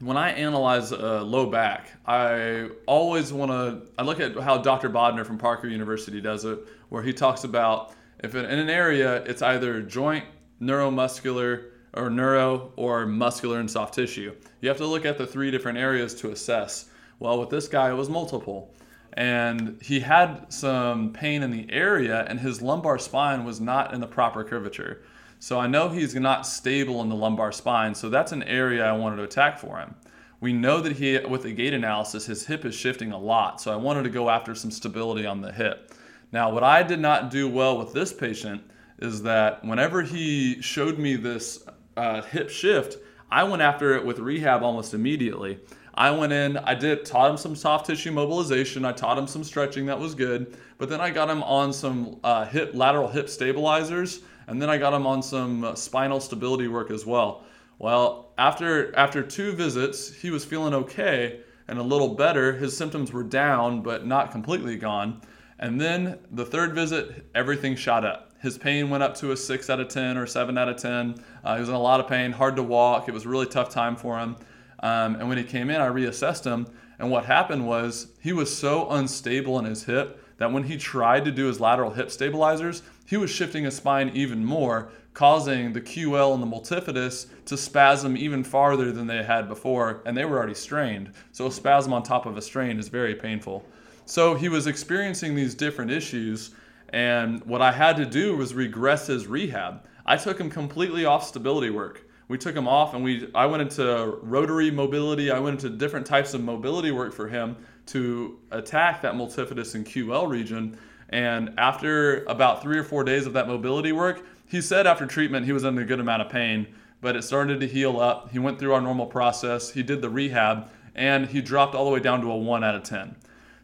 when 0.00 0.16
I 0.16 0.30
analyze 0.30 0.90
a 0.90 1.20
low 1.20 1.44
back, 1.44 1.92
I 2.06 2.70
always 2.86 3.30
want 3.30 3.50
to. 3.50 3.82
I 3.98 4.02
look 4.02 4.18
at 4.18 4.34
how 4.38 4.56
Dr. 4.56 4.88
Bodner 4.88 5.26
from 5.26 5.36
Parker 5.36 5.68
University 5.68 6.22
does 6.22 6.46
it, 6.46 6.60
where 6.88 7.02
he 7.02 7.12
talks 7.12 7.44
about 7.44 7.92
if 8.20 8.34
in 8.34 8.46
an 8.46 8.70
area 8.70 9.16
it's 9.24 9.42
either 9.42 9.82
joint, 9.82 10.24
neuromuscular, 10.58 11.64
or 11.92 12.08
neuro, 12.08 12.72
or 12.76 13.04
muscular 13.04 13.60
and 13.60 13.70
soft 13.70 13.92
tissue. 13.92 14.34
You 14.62 14.70
have 14.70 14.78
to 14.78 14.86
look 14.86 15.04
at 15.04 15.18
the 15.18 15.26
three 15.26 15.50
different 15.50 15.76
areas 15.76 16.14
to 16.14 16.30
assess. 16.30 16.86
Well, 17.18 17.38
with 17.38 17.50
this 17.50 17.68
guy, 17.68 17.90
it 17.90 17.94
was 17.94 18.08
multiple. 18.08 18.74
And 19.12 19.78
he 19.82 20.00
had 20.00 20.50
some 20.50 21.12
pain 21.12 21.42
in 21.42 21.50
the 21.50 21.70
area, 21.70 22.24
and 22.26 22.40
his 22.40 22.62
lumbar 22.62 22.98
spine 22.98 23.44
was 23.44 23.60
not 23.60 23.92
in 23.92 24.00
the 24.00 24.06
proper 24.06 24.44
curvature. 24.44 25.02
So 25.38 25.58
I 25.58 25.66
know 25.66 25.88
he's 25.88 26.14
not 26.14 26.46
stable 26.46 27.02
in 27.02 27.08
the 27.08 27.14
lumbar 27.14 27.52
spine, 27.52 27.94
so 27.94 28.08
that's 28.08 28.32
an 28.32 28.42
area 28.42 28.84
I 28.84 28.92
wanted 28.92 29.16
to 29.16 29.22
attack 29.22 29.58
for 29.58 29.78
him. 29.78 29.94
We 30.40 30.52
know 30.52 30.80
that 30.80 30.92
he, 30.92 31.18
with 31.18 31.42
the 31.42 31.52
gait 31.52 31.72
analysis, 31.72 32.26
his 32.26 32.46
hip 32.46 32.64
is 32.64 32.74
shifting 32.74 33.12
a 33.12 33.18
lot, 33.18 33.60
so 33.60 33.72
I 33.72 33.76
wanted 33.76 34.04
to 34.04 34.10
go 34.10 34.28
after 34.28 34.54
some 34.54 34.70
stability 34.70 35.26
on 35.26 35.40
the 35.40 35.52
hip. 35.52 35.94
Now, 36.32 36.50
what 36.50 36.62
I 36.62 36.82
did 36.82 37.00
not 37.00 37.30
do 37.30 37.48
well 37.48 37.78
with 37.78 37.92
this 37.92 38.12
patient 38.12 38.62
is 38.98 39.22
that 39.22 39.64
whenever 39.64 40.02
he 40.02 40.60
showed 40.60 40.98
me 40.98 41.16
this 41.16 41.64
uh, 41.96 42.22
hip 42.22 42.50
shift, 42.50 42.98
I 43.30 43.44
went 43.44 43.62
after 43.62 43.94
it 43.94 44.04
with 44.04 44.18
rehab 44.18 44.62
almost 44.62 44.94
immediately. 44.94 45.58
I 45.94 46.10
went 46.10 46.32
in, 46.32 46.58
I 46.58 46.74
did 46.74 47.06
taught 47.06 47.30
him 47.30 47.36
some 47.38 47.56
soft 47.56 47.86
tissue 47.86 48.12
mobilization, 48.12 48.84
I 48.84 48.92
taught 48.92 49.16
him 49.16 49.26
some 49.26 49.42
stretching 49.42 49.86
that 49.86 49.98
was 49.98 50.14
good, 50.14 50.56
but 50.76 50.90
then 50.90 51.00
I 51.00 51.10
got 51.10 51.30
him 51.30 51.42
on 51.42 51.72
some 51.72 52.20
uh, 52.22 52.44
hip 52.44 52.72
lateral 52.74 53.08
hip 53.08 53.30
stabilizers, 53.30 54.20
and 54.46 54.60
then 54.60 54.70
I 54.70 54.78
got 54.78 54.94
him 54.94 55.06
on 55.06 55.22
some 55.22 55.64
uh, 55.64 55.74
spinal 55.74 56.20
stability 56.20 56.68
work 56.68 56.90
as 56.90 57.04
well. 57.04 57.44
Well, 57.78 58.32
after 58.38 58.94
after 58.96 59.22
two 59.22 59.52
visits, 59.52 60.12
he 60.12 60.30
was 60.30 60.44
feeling 60.44 60.74
okay 60.74 61.40
and 61.68 61.78
a 61.78 61.82
little 61.82 62.14
better. 62.14 62.52
His 62.52 62.76
symptoms 62.76 63.12
were 63.12 63.24
down, 63.24 63.82
but 63.82 64.06
not 64.06 64.30
completely 64.30 64.76
gone. 64.76 65.20
And 65.58 65.80
then 65.80 66.18
the 66.30 66.44
third 66.44 66.74
visit, 66.74 67.26
everything 67.34 67.76
shot 67.76 68.04
up. 68.04 68.32
His 68.40 68.58
pain 68.58 68.90
went 68.90 69.02
up 69.02 69.14
to 69.16 69.32
a 69.32 69.36
six 69.36 69.70
out 69.70 69.80
of 69.80 69.88
10 69.88 70.16
or 70.16 70.26
seven 70.26 70.58
out 70.58 70.68
of 70.68 70.76
10. 70.76 71.16
Uh, 71.42 71.54
he 71.54 71.60
was 71.60 71.68
in 71.68 71.74
a 71.74 71.80
lot 71.80 72.00
of 72.00 72.06
pain, 72.06 72.32
hard 72.32 72.56
to 72.56 72.62
walk. 72.62 73.08
It 73.08 73.14
was 73.14 73.24
a 73.24 73.28
really 73.28 73.46
tough 73.46 73.70
time 73.70 73.96
for 73.96 74.18
him. 74.18 74.36
Um, 74.80 75.16
and 75.16 75.28
when 75.28 75.38
he 75.38 75.44
came 75.44 75.70
in, 75.70 75.80
I 75.80 75.88
reassessed 75.88 76.44
him. 76.44 76.66
And 76.98 77.10
what 77.10 77.24
happened 77.24 77.66
was 77.66 78.08
he 78.20 78.32
was 78.32 78.54
so 78.54 78.88
unstable 78.90 79.58
in 79.58 79.64
his 79.64 79.84
hip 79.84 80.22
that 80.38 80.52
when 80.52 80.64
he 80.64 80.76
tried 80.76 81.24
to 81.24 81.30
do 81.30 81.46
his 81.46 81.60
lateral 81.60 81.90
hip 81.90 82.10
stabilizers, 82.10 82.82
he 83.06 83.16
was 83.16 83.30
shifting 83.30 83.64
his 83.64 83.76
spine 83.76 84.10
even 84.14 84.44
more, 84.44 84.90
causing 85.14 85.72
the 85.72 85.80
QL 85.80 86.34
and 86.34 86.42
the 86.42 86.46
multifidus 86.46 87.26
to 87.46 87.56
spasm 87.56 88.16
even 88.16 88.44
farther 88.44 88.92
than 88.92 89.06
they 89.06 89.22
had 89.22 89.48
before, 89.48 90.02
and 90.04 90.16
they 90.16 90.24
were 90.24 90.36
already 90.36 90.54
strained. 90.54 91.12
So 91.32 91.46
a 91.46 91.52
spasm 91.52 91.92
on 91.92 92.02
top 92.02 92.26
of 92.26 92.36
a 92.36 92.42
strain 92.42 92.78
is 92.78 92.88
very 92.88 93.14
painful. 93.14 93.64
So 94.04 94.34
he 94.34 94.48
was 94.48 94.66
experiencing 94.66 95.34
these 95.34 95.54
different 95.54 95.90
issues, 95.90 96.50
and 96.90 97.42
what 97.44 97.62
I 97.62 97.72
had 97.72 97.96
to 97.96 98.06
do 98.06 98.36
was 98.36 98.54
regress 98.54 99.06
his 99.06 99.26
rehab. 99.26 99.86
I 100.04 100.16
took 100.16 100.38
him 100.38 100.50
completely 100.50 101.04
off 101.04 101.26
stability 101.26 101.70
work 101.70 102.06
we 102.28 102.38
took 102.38 102.56
him 102.56 102.66
off 102.66 102.94
and 102.94 103.04
we 103.04 103.28
I 103.34 103.46
went 103.46 103.62
into 103.62 104.18
rotary 104.22 104.70
mobility. 104.70 105.30
I 105.30 105.38
went 105.38 105.62
into 105.62 105.76
different 105.76 106.06
types 106.06 106.34
of 106.34 106.42
mobility 106.42 106.90
work 106.90 107.12
for 107.12 107.28
him 107.28 107.56
to 107.86 108.38
attack 108.50 109.02
that 109.02 109.14
multifidus 109.14 109.74
and 109.76 109.86
QL 109.86 110.28
region. 110.28 110.76
And 111.08 111.54
after 111.58 112.24
about 112.24 112.62
three 112.62 112.78
or 112.78 112.84
four 112.84 113.04
days 113.04 113.26
of 113.26 113.32
that 113.34 113.46
mobility 113.46 113.92
work, 113.92 114.24
he 114.46 114.60
said 114.60 114.86
after 114.86 115.06
treatment 115.06 115.46
he 115.46 115.52
was 115.52 115.64
in 115.64 115.76
a 115.78 115.84
good 115.84 116.00
amount 116.00 116.22
of 116.22 116.28
pain, 116.28 116.66
but 117.00 117.16
it 117.16 117.22
started 117.22 117.60
to 117.60 117.66
heal 117.66 118.00
up. 118.00 118.30
He 118.30 118.38
went 118.38 118.58
through 118.58 118.72
our 118.72 118.80
normal 118.80 119.06
process. 119.06 119.70
He 119.70 119.82
did 119.82 120.02
the 120.02 120.10
rehab 120.10 120.68
and 120.94 121.26
he 121.26 121.40
dropped 121.40 121.74
all 121.74 121.84
the 121.84 121.90
way 121.90 122.00
down 122.00 122.20
to 122.22 122.30
a 122.30 122.36
one 122.36 122.64
out 122.64 122.74
of 122.74 122.82
10. 122.82 123.14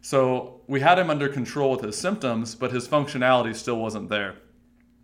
So 0.02 0.60
we 0.66 0.80
had 0.80 0.98
him 0.98 1.10
under 1.10 1.28
control 1.28 1.70
with 1.70 1.80
his 1.82 1.96
symptoms, 1.96 2.54
but 2.54 2.72
his 2.72 2.86
functionality 2.86 3.54
still 3.54 3.78
wasn't 3.78 4.08
there. 4.08 4.34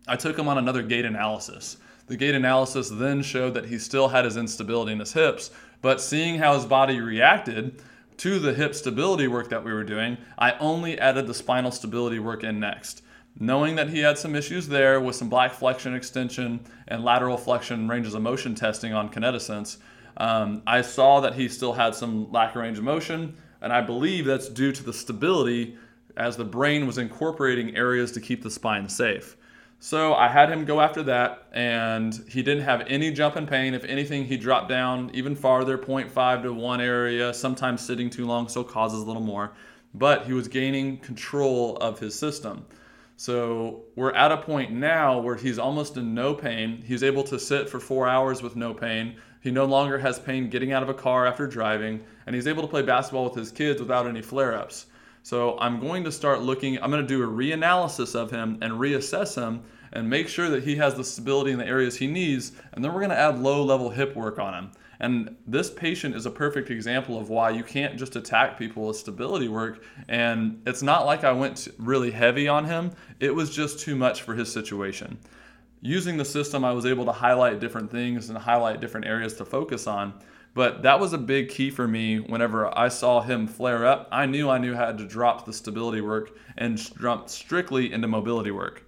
I 0.07 0.15
took 0.15 0.37
him 0.37 0.47
on 0.47 0.57
another 0.57 0.83
gait 0.83 1.05
analysis. 1.05 1.77
The 2.07 2.17
gait 2.17 2.35
analysis 2.35 2.89
then 2.89 3.21
showed 3.21 3.53
that 3.53 3.65
he 3.65 3.77
still 3.77 4.09
had 4.09 4.25
his 4.25 4.35
instability 4.35 4.91
in 4.91 4.99
his 4.99 5.13
hips, 5.13 5.51
but 5.81 6.01
seeing 6.01 6.37
how 6.37 6.55
his 6.55 6.65
body 6.65 6.99
reacted 6.99 7.81
to 8.19 8.37
the 8.37 8.53
hip 8.53 8.75
stability 8.75 9.27
work 9.27 9.49
that 9.49 9.63
we 9.63 9.71
were 9.71 9.83
doing, 9.83 10.17
I 10.37 10.51
only 10.59 10.99
added 10.99 11.25
the 11.25 11.33
spinal 11.33 11.71
stability 11.71 12.19
work 12.19 12.43
in 12.43 12.59
next. 12.59 13.01
Knowing 13.39 13.75
that 13.75 13.89
he 13.89 13.99
had 13.99 14.17
some 14.17 14.35
issues 14.35 14.67
there 14.67 14.99
with 14.99 15.15
some 15.15 15.29
black 15.29 15.53
flexion 15.53 15.95
extension 15.95 16.59
and 16.89 17.03
lateral 17.03 17.37
flexion 17.37 17.87
ranges 17.87 18.13
of 18.13 18.21
motion 18.21 18.55
testing 18.55 18.93
on 18.93 19.09
Kinetisense, 19.09 19.77
um, 20.17 20.61
I 20.67 20.81
saw 20.81 21.21
that 21.21 21.35
he 21.35 21.47
still 21.47 21.71
had 21.71 21.95
some 21.95 22.29
lack 22.29 22.55
of 22.55 22.61
range 22.61 22.77
of 22.77 22.83
motion, 22.83 23.37
and 23.61 23.71
I 23.71 23.79
believe 23.79 24.25
that's 24.25 24.49
due 24.49 24.73
to 24.73 24.83
the 24.83 24.91
stability 24.91 25.77
as 26.17 26.35
the 26.35 26.43
brain 26.43 26.85
was 26.85 26.97
incorporating 26.97 27.77
areas 27.77 28.11
to 28.11 28.19
keep 28.19 28.43
the 28.43 28.51
spine 28.51 28.89
safe. 28.89 29.37
So 29.81 30.13
I 30.13 30.27
had 30.27 30.51
him 30.51 30.65
go 30.65 30.81
after 30.81 31.01
that, 31.03 31.47
and 31.53 32.13
he 32.27 32.43
didn't 32.43 32.63
have 32.63 32.81
any 32.87 33.11
jump 33.11 33.37
in 33.37 33.47
pain. 33.47 33.73
If 33.73 33.85
anything, 33.85 34.25
he 34.25 34.35
dropped 34.35 34.67
down 34.67 35.09
even 35.13 35.35
farther, 35.35 35.77
0.5 35.77 36.43
to 36.43 36.53
1 36.53 36.81
area, 36.81 37.33
sometimes 37.33 37.81
sitting 37.81 38.09
too 38.09 38.25
long, 38.25 38.49
so 38.49 38.61
causes 38.61 39.01
a 39.01 39.05
little 39.05 39.21
more. 39.21 39.53
But 39.93 40.25
he 40.25 40.33
was 40.33 40.49
gaining 40.49 40.97
control 40.97 41.77
of 41.77 41.97
his 41.97 42.13
system. 42.13 42.65
So 43.15 43.83
we're 43.95 44.11
at 44.11 44.33
a 44.33 44.37
point 44.37 44.71
now 44.71 45.17
where 45.17 45.35
he's 45.35 45.57
almost 45.57 45.95
in 45.95 46.13
no 46.13 46.33
pain. 46.33 46.83
He's 46.85 47.03
able 47.03 47.23
to 47.23 47.39
sit 47.39 47.69
for 47.69 47.79
four 47.79 48.07
hours 48.07 48.41
with 48.41 48.57
no 48.57 48.73
pain. 48.73 49.15
He 49.41 49.49
no 49.49 49.63
longer 49.63 49.97
has 49.97 50.19
pain 50.19 50.49
getting 50.49 50.73
out 50.73 50.83
of 50.83 50.89
a 50.89 50.93
car 50.93 51.25
after 51.25 51.47
driving, 51.47 52.01
and 52.25 52.35
he's 52.35 52.47
able 52.47 52.63
to 52.63 52.67
play 52.67 52.81
basketball 52.81 53.23
with 53.23 53.35
his 53.35 53.51
kids 53.51 53.79
without 53.79 54.07
any 54.07 54.21
flare 54.21 54.55
ups. 54.55 54.87
So 55.23 55.57
I'm 55.59 55.79
going 55.79 56.03
to 56.05 56.11
start 56.11 56.41
looking, 56.41 56.81
I'm 56.81 56.89
going 56.91 57.05
to 57.05 57.07
do 57.07 57.23
a 57.23 57.27
reanalysis 57.27 58.15
of 58.15 58.31
him 58.31 58.57
and 58.61 58.73
reassess 58.73 59.35
him 59.35 59.61
and 59.91 60.09
make 60.09 60.27
sure 60.27 60.49
that 60.49 60.63
he 60.63 60.75
has 60.77 60.95
the 60.95 61.03
stability 61.03 61.51
in 61.51 61.57
the 61.57 61.65
areas 61.65 61.97
he 61.97 62.07
needs. 62.07 62.51
And 62.73 62.83
then 62.83 62.93
we're 62.93 63.01
going 63.01 63.11
to 63.11 63.19
add 63.19 63.39
low 63.39 63.63
level 63.63 63.89
hip 63.89 64.15
work 64.15 64.39
on 64.39 64.53
him. 64.53 64.71
And 65.01 65.35
this 65.47 65.69
patient 65.69 66.15
is 66.15 66.25
a 66.25 66.31
perfect 66.31 66.69
example 66.69 67.17
of 67.17 67.29
why 67.29 67.51
you 67.51 67.63
can't 67.63 67.97
just 67.97 68.15
attack 68.17 68.59
people 68.59 68.87
with 68.87 68.97
stability 68.97 69.47
work. 69.47 69.83
And 70.09 70.61
it's 70.65 70.81
not 70.81 71.05
like 71.05 71.23
I 71.23 71.31
went 71.31 71.69
really 71.77 72.11
heavy 72.11 72.47
on 72.47 72.65
him, 72.65 72.91
it 73.19 73.33
was 73.33 73.49
just 73.49 73.79
too 73.79 73.95
much 73.95 74.23
for 74.23 74.35
his 74.35 74.51
situation. 74.51 75.17
Using 75.81 76.17
the 76.17 76.25
system, 76.25 76.65
I 76.65 76.73
was 76.73 76.85
able 76.85 77.05
to 77.05 77.13
highlight 77.13 77.61
different 77.61 77.89
things 77.89 78.29
and 78.29 78.37
highlight 78.37 78.81
different 78.81 79.05
areas 79.05 79.35
to 79.35 79.45
focus 79.45 79.87
on. 79.87 80.13
But 80.53 80.83
that 80.83 80.99
was 80.99 81.13
a 81.13 81.17
big 81.17 81.49
key 81.49 81.69
for 81.69 81.87
me 81.87 82.19
whenever 82.19 82.75
I 82.77 82.87
saw 82.89 83.21
him 83.21 83.47
flare 83.47 83.85
up. 83.85 84.07
I 84.11 84.25
knew 84.25 84.49
I 84.49 84.57
knew 84.57 84.75
how 84.75 84.91
to 84.91 85.05
drop 85.05 85.45
the 85.45 85.53
stability 85.53 86.01
work 86.01 86.37
and 86.57 86.77
jump 86.99 87.29
strictly 87.29 87.93
into 87.93 88.07
mobility 88.07 88.51
work. 88.51 88.83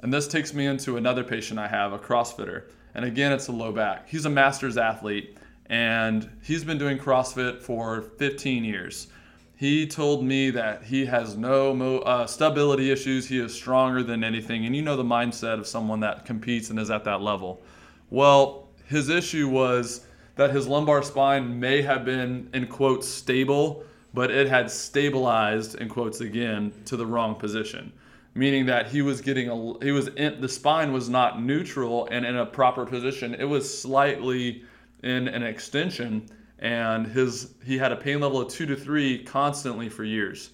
And 0.00 0.12
this 0.12 0.28
takes 0.28 0.52
me 0.52 0.66
into 0.66 0.96
another 0.96 1.24
patient 1.24 1.58
I 1.58 1.68
have, 1.68 1.92
a 1.92 1.98
CrossFitter. 1.98 2.64
And 2.94 3.04
again, 3.04 3.32
it's 3.32 3.48
a 3.48 3.52
low 3.52 3.72
back. 3.72 4.08
He's 4.08 4.24
a 4.24 4.30
master's 4.30 4.76
athlete 4.76 5.38
and 5.66 6.28
he's 6.42 6.64
been 6.64 6.78
doing 6.78 6.98
CrossFit 6.98 7.60
for 7.60 8.02
15 8.02 8.64
years. 8.64 9.08
He 9.56 9.86
told 9.86 10.24
me 10.24 10.50
that 10.50 10.84
he 10.84 11.04
has 11.06 11.36
no 11.36 11.74
mo- 11.74 11.98
uh, 11.98 12.26
stability 12.26 12.90
issues. 12.90 13.26
He 13.26 13.38
is 13.38 13.52
stronger 13.52 14.02
than 14.02 14.22
anything. 14.22 14.66
And 14.66 14.74
you 14.74 14.82
know 14.82 14.96
the 14.96 15.02
mindset 15.02 15.58
of 15.58 15.66
someone 15.66 16.00
that 16.00 16.24
competes 16.24 16.70
and 16.70 16.78
is 16.78 16.90
at 16.90 17.04
that 17.04 17.20
level. 17.20 17.60
Well, 18.08 18.68
his 18.86 19.08
issue 19.08 19.48
was 19.48 20.06
that 20.38 20.52
his 20.52 20.68
lumbar 20.68 21.02
spine 21.02 21.58
may 21.58 21.82
have 21.82 22.04
been, 22.04 22.48
in 22.54 22.64
quotes, 22.68 23.08
stable, 23.08 23.82
but 24.14 24.30
it 24.30 24.48
had 24.48 24.70
stabilized, 24.70 25.74
in 25.74 25.88
quotes 25.88 26.20
again, 26.20 26.72
to 26.84 26.96
the 26.96 27.04
wrong 27.04 27.34
position. 27.34 27.92
Meaning 28.34 28.66
that 28.66 28.86
he 28.86 29.02
was 29.02 29.20
getting 29.20 29.48
a, 29.48 29.84
he 29.84 29.90
was 29.90 30.06
in, 30.06 30.40
the 30.40 30.48
spine 30.48 30.92
was 30.92 31.08
not 31.08 31.42
neutral 31.42 32.06
and 32.12 32.24
in 32.24 32.36
a 32.36 32.46
proper 32.46 32.86
position. 32.86 33.34
It 33.34 33.46
was 33.46 33.82
slightly 33.82 34.62
in 35.02 35.26
an 35.26 35.42
extension, 35.42 36.28
and 36.60 37.08
his 37.08 37.54
he 37.64 37.76
had 37.76 37.90
a 37.90 37.96
pain 37.96 38.20
level 38.20 38.40
of 38.40 38.46
two 38.46 38.64
to 38.66 38.76
three 38.76 39.24
constantly 39.24 39.88
for 39.88 40.04
years. 40.04 40.50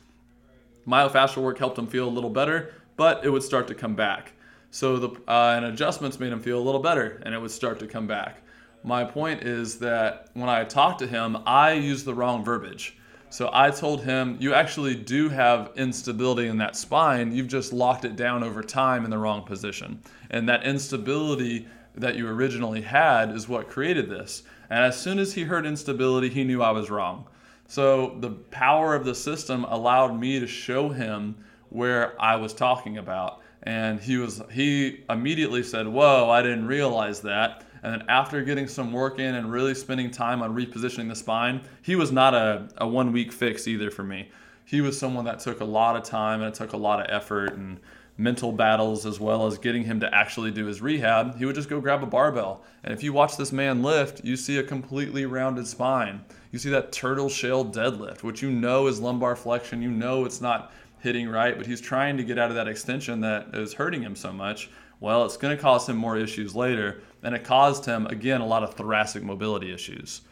Myofascial 0.86 1.42
work 1.42 1.58
helped 1.58 1.78
him 1.78 1.86
feel 1.86 2.08
a 2.08 2.14
little 2.16 2.30
better, 2.30 2.72
but 2.96 3.22
it 3.22 3.28
would 3.28 3.42
start 3.42 3.68
to 3.68 3.74
come 3.74 3.94
back. 3.94 4.32
So 4.70 4.96
the 4.96 5.08
uh, 5.28 5.56
and 5.56 5.66
adjustments 5.66 6.18
made 6.18 6.32
him 6.32 6.40
feel 6.40 6.58
a 6.58 6.64
little 6.64 6.80
better, 6.80 7.20
and 7.26 7.34
it 7.34 7.38
would 7.38 7.50
start 7.50 7.78
to 7.80 7.86
come 7.86 8.06
back. 8.06 8.40
My 8.84 9.02
point 9.02 9.42
is 9.42 9.78
that 9.78 10.28
when 10.34 10.50
I 10.50 10.62
talked 10.64 10.98
to 10.98 11.06
him, 11.06 11.38
I 11.46 11.72
used 11.72 12.04
the 12.04 12.12
wrong 12.12 12.44
verbiage. 12.44 12.98
So 13.30 13.48
I 13.52 13.70
told 13.70 14.04
him, 14.04 14.36
You 14.38 14.52
actually 14.52 14.94
do 14.94 15.30
have 15.30 15.72
instability 15.74 16.48
in 16.48 16.58
that 16.58 16.76
spine. 16.76 17.32
You've 17.32 17.48
just 17.48 17.72
locked 17.72 18.04
it 18.04 18.14
down 18.14 18.44
over 18.44 18.62
time 18.62 19.04
in 19.04 19.10
the 19.10 19.18
wrong 19.18 19.42
position. 19.42 20.00
And 20.30 20.48
that 20.50 20.64
instability 20.64 21.66
that 21.96 22.14
you 22.14 22.28
originally 22.28 22.82
had 22.82 23.30
is 23.30 23.48
what 23.48 23.70
created 23.70 24.10
this. 24.10 24.42
And 24.68 24.84
as 24.84 25.00
soon 25.00 25.18
as 25.18 25.32
he 25.32 25.44
heard 25.44 25.64
instability, 25.64 26.28
he 26.28 26.44
knew 26.44 26.62
I 26.62 26.70
was 26.70 26.90
wrong. 26.90 27.26
So 27.66 28.16
the 28.20 28.30
power 28.30 28.94
of 28.94 29.06
the 29.06 29.14
system 29.14 29.64
allowed 29.64 30.20
me 30.20 30.38
to 30.40 30.46
show 30.46 30.90
him 30.90 31.36
where 31.70 32.20
I 32.20 32.36
was 32.36 32.52
talking 32.52 32.98
about. 32.98 33.40
And 33.62 33.98
he 33.98 34.18
was 34.18 34.42
he 34.52 35.04
immediately 35.08 35.62
said, 35.62 35.88
Whoa, 35.88 36.28
I 36.28 36.42
didn't 36.42 36.66
realize 36.66 37.20
that. 37.22 37.63
And 37.84 37.92
then 37.92 38.04
after 38.08 38.42
getting 38.42 38.66
some 38.66 38.92
work 38.92 39.18
in 39.18 39.34
and 39.34 39.52
really 39.52 39.74
spending 39.74 40.10
time 40.10 40.42
on 40.42 40.56
repositioning 40.56 41.10
the 41.10 41.14
spine, 41.14 41.60
he 41.82 41.96
was 41.96 42.10
not 42.10 42.34
a, 42.34 42.66
a 42.78 42.88
one 42.88 43.12
week 43.12 43.30
fix 43.30 43.68
either 43.68 43.90
for 43.90 44.02
me. 44.02 44.30
He 44.64 44.80
was 44.80 44.98
someone 44.98 45.26
that 45.26 45.40
took 45.40 45.60
a 45.60 45.66
lot 45.66 45.94
of 45.94 46.02
time 46.02 46.40
and 46.40 46.48
it 46.48 46.54
took 46.56 46.72
a 46.72 46.78
lot 46.78 47.00
of 47.00 47.14
effort 47.14 47.52
and 47.52 47.78
mental 48.16 48.52
battles 48.52 49.04
as 49.04 49.20
well 49.20 49.46
as 49.46 49.58
getting 49.58 49.84
him 49.84 50.00
to 50.00 50.14
actually 50.14 50.50
do 50.50 50.64
his 50.64 50.80
rehab. 50.80 51.36
He 51.36 51.44
would 51.44 51.54
just 51.54 51.68
go 51.68 51.78
grab 51.78 52.02
a 52.02 52.06
barbell. 52.06 52.64
And 52.84 52.94
if 52.94 53.02
you 53.02 53.12
watch 53.12 53.36
this 53.36 53.52
man 53.52 53.82
lift, 53.82 54.24
you 54.24 54.34
see 54.34 54.56
a 54.56 54.62
completely 54.62 55.26
rounded 55.26 55.66
spine. 55.66 56.24
You 56.52 56.58
see 56.58 56.70
that 56.70 56.90
turtle 56.90 57.28
shell 57.28 57.66
deadlift, 57.66 58.22
which 58.22 58.40
you 58.40 58.50
know 58.50 58.86
is 58.86 58.98
lumbar 58.98 59.36
flexion. 59.36 59.82
You 59.82 59.90
know 59.90 60.24
it's 60.24 60.40
not 60.40 60.72
hitting 61.00 61.28
right, 61.28 61.58
but 61.58 61.66
he's 61.66 61.82
trying 61.82 62.16
to 62.16 62.24
get 62.24 62.38
out 62.38 62.48
of 62.48 62.56
that 62.56 62.66
extension 62.66 63.20
that 63.20 63.48
is 63.52 63.74
hurting 63.74 64.00
him 64.00 64.16
so 64.16 64.32
much. 64.32 64.70
Well, 65.00 65.24
it's 65.24 65.36
going 65.36 65.56
to 65.56 65.62
cause 65.62 65.88
him 65.88 65.96
more 65.96 66.16
issues 66.16 66.54
later, 66.54 67.02
and 67.22 67.34
it 67.34 67.44
caused 67.44 67.84
him, 67.84 68.06
again, 68.06 68.40
a 68.40 68.46
lot 68.46 68.62
of 68.62 68.74
thoracic 68.74 69.22
mobility 69.22 69.72
issues. 69.72 70.22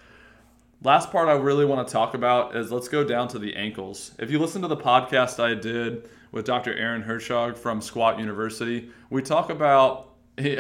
last 0.83 1.11
part 1.11 1.28
I 1.28 1.33
really 1.33 1.64
want 1.64 1.87
to 1.87 1.92
talk 1.92 2.14
about 2.14 2.57
is 2.57 2.73
let's 2.73 2.88
go 2.88 3.04
down 3.04 3.28
to 3.28 3.38
the 3.38 3.54
ankles. 3.54 4.12
If 4.19 4.31
you 4.31 4.38
listen 4.38 4.62
to 4.62 4.69
the 4.69 4.76
podcast 4.76 5.42
I 5.42 5.54
did 5.54 6.09
with 6.33 6.45
Dr. 6.47 6.75
Aaron 6.75 7.02
Horschig 7.02 7.57
from 7.57 7.81
Squat 7.81 8.19
University, 8.19 8.90
we 9.11 9.23
talk 9.23 9.50
about 9.50 10.09
we 10.38 10.57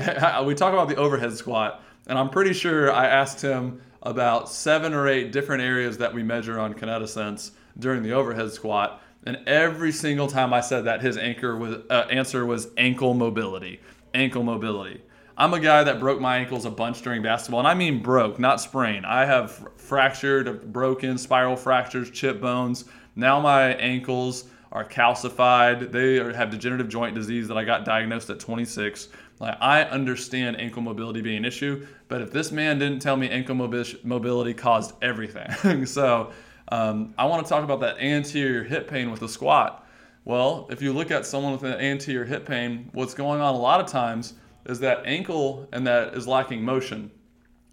talk 0.54 0.74
about 0.74 0.88
the 0.88 0.96
overhead 0.96 1.34
squat, 1.34 1.82
and 2.06 2.18
I'm 2.18 2.28
pretty 2.28 2.52
sure 2.52 2.92
I 2.92 3.06
asked 3.06 3.40
him 3.40 3.80
about 4.02 4.50
seven 4.50 4.92
or 4.92 5.08
eight 5.08 5.32
different 5.32 5.62
areas 5.62 5.96
that 5.98 6.12
we 6.12 6.22
measure 6.22 6.58
on 6.58 6.74
Kinetisense 6.74 7.52
during 7.78 8.02
the 8.02 8.12
overhead 8.12 8.52
squat. 8.52 9.00
And 9.24 9.38
every 9.46 9.92
single 9.92 10.26
time 10.26 10.52
I 10.52 10.60
said 10.60 10.84
that, 10.86 11.00
his 11.00 11.16
anchor 11.16 11.56
was, 11.56 11.76
uh, 11.88 12.06
answer 12.10 12.44
was 12.44 12.68
ankle 12.76 13.14
mobility. 13.14 13.80
Ankle 14.14 14.42
mobility. 14.42 15.02
I'm 15.36 15.54
a 15.54 15.60
guy 15.60 15.84
that 15.84 16.00
broke 16.00 16.20
my 16.20 16.36
ankles 16.38 16.64
a 16.64 16.70
bunch 16.70 17.02
during 17.02 17.22
basketball, 17.22 17.60
and 17.60 17.68
I 17.68 17.74
mean 17.74 18.02
broke, 18.02 18.38
not 18.38 18.60
sprain. 18.60 19.04
I 19.04 19.24
have 19.24 19.66
fractured, 19.76 20.72
broken, 20.72 21.16
spiral 21.16 21.56
fractures, 21.56 22.10
chip 22.10 22.40
bones. 22.40 22.84
Now 23.16 23.40
my 23.40 23.74
ankles 23.74 24.44
are 24.72 24.84
calcified. 24.84 25.92
They 25.92 26.18
are, 26.18 26.32
have 26.32 26.50
degenerative 26.50 26.88
joint 26.88 27.14
disease 27.14 27.48
that 27.48 27.56
I 27.56 27.64
got 27.64 27.84
diagnosed 27.84 28.30
at 28.30 28.40
26. 28.40 29.08
Like 29.38 29.56
I 29.60 29.82
understand 29.84 30.60
ankle 30.60 30.82
mobility 30.82 31.20
being 31.20 31.38
an 31.38 31.44
issue, 31.44 31.86
but 32.08 32.22
if 32.22 32.30
this 32.30 32.52
man 32.52 32.78
didn't 32.78 33.00
tell 33.00 33.16
me 33.16 33.28
ankle 33.28 33.54
mobility 33.54 34.54
caused 34.54 34.94
everything, 35.02 35.86
so 35.86 36.32
um, 36.68 37.14
I 37.18 37.26
want 37.26 37.44
to 37.44 37.48
talk 37.48 37.64
about 37.64 37.80
that 37.80 37.98
anterior 37.98 38.64
hip 38.64 38.88
pain 38.88 39.10
with 39.10 39.20
the 39.20 39.28
squat. 39.28 39.86
Well, 40.24 40.68
if 40.70 40.80
you 40.80 40.92
look 40.92 41.10
at 41.10 41.26
someone 41.26 41.52
with 41.52 41.64
an 41.64 41.80
anterior 41.80 42.24
hip 42.24 42.46
pain, 42.46 42.90
what's 42.92 43.14
going 43.14 43.40
on 43.40 43.54
a 43.54 43.58
lot 43.58 43.80
of 43.80 43.86
times 43.86 44.34
is 44.66 44.80
that 44.80 45.02
ankle 45.04 45.68
and 45.72 45.86
that 45.86 46.14
is 46.14 46.28
lacking 46.28 46.62
motion. 46.64 47.10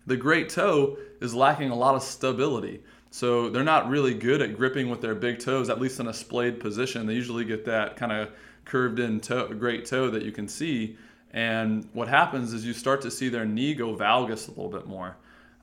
The 0.07 0.17
great 0.17 0.49
toe 0.49 0.97
is 1.21 1.35
lacking 1.35 1.69
a 1.69 1.75
lot 1.75 1.95
of 1.95 2.01
stability. 2.01 2.81
So 3.11 3.49
they're 3.49 3.63
not 3.63 3.89
really 3.89 4.13
good 4.13 4.41
at 4.41 4.55
gripping 4.55 4.89
with 4.89 5.01
their 5.01 5.15
big 5.15 5.39
toes, 5.39 5.69
at 5.69 5.79
least 5.79 5.99
in 5.99 6.07
a 6.07 6.13
splayed 6.13 6.59
position. 6.59 7.05
They 7.05 7.13
usually 7.13 7.45
get 7.45 7.65
that 7.65 7.95
kind 7.95 8.11
of 8.11 8.29
curved 8.65 8.99
in 8.99 9.19
toe, 9.19 9.47
great 9.49 9.85
toe 9.85 10.09
that 10.09 10.23
you 10.23 10.31
can 10.31 10.47
see. 10.47 10.97
And 11.31 11.87
what 11.93 12.07
happens 12.07 12.53
is 12.53 12.65
you 12.65 12.73
start 12.73 13.01
to 13.01 13.11
see 13.11 13.29
their 13.29 13.45
knee 13.45 13.73
go 13.73 13.95
valgus 13.95 14.47
a 14.47 14.51
little 14.51 14.69
bit 14.69 14.87
more. 14.87 15.17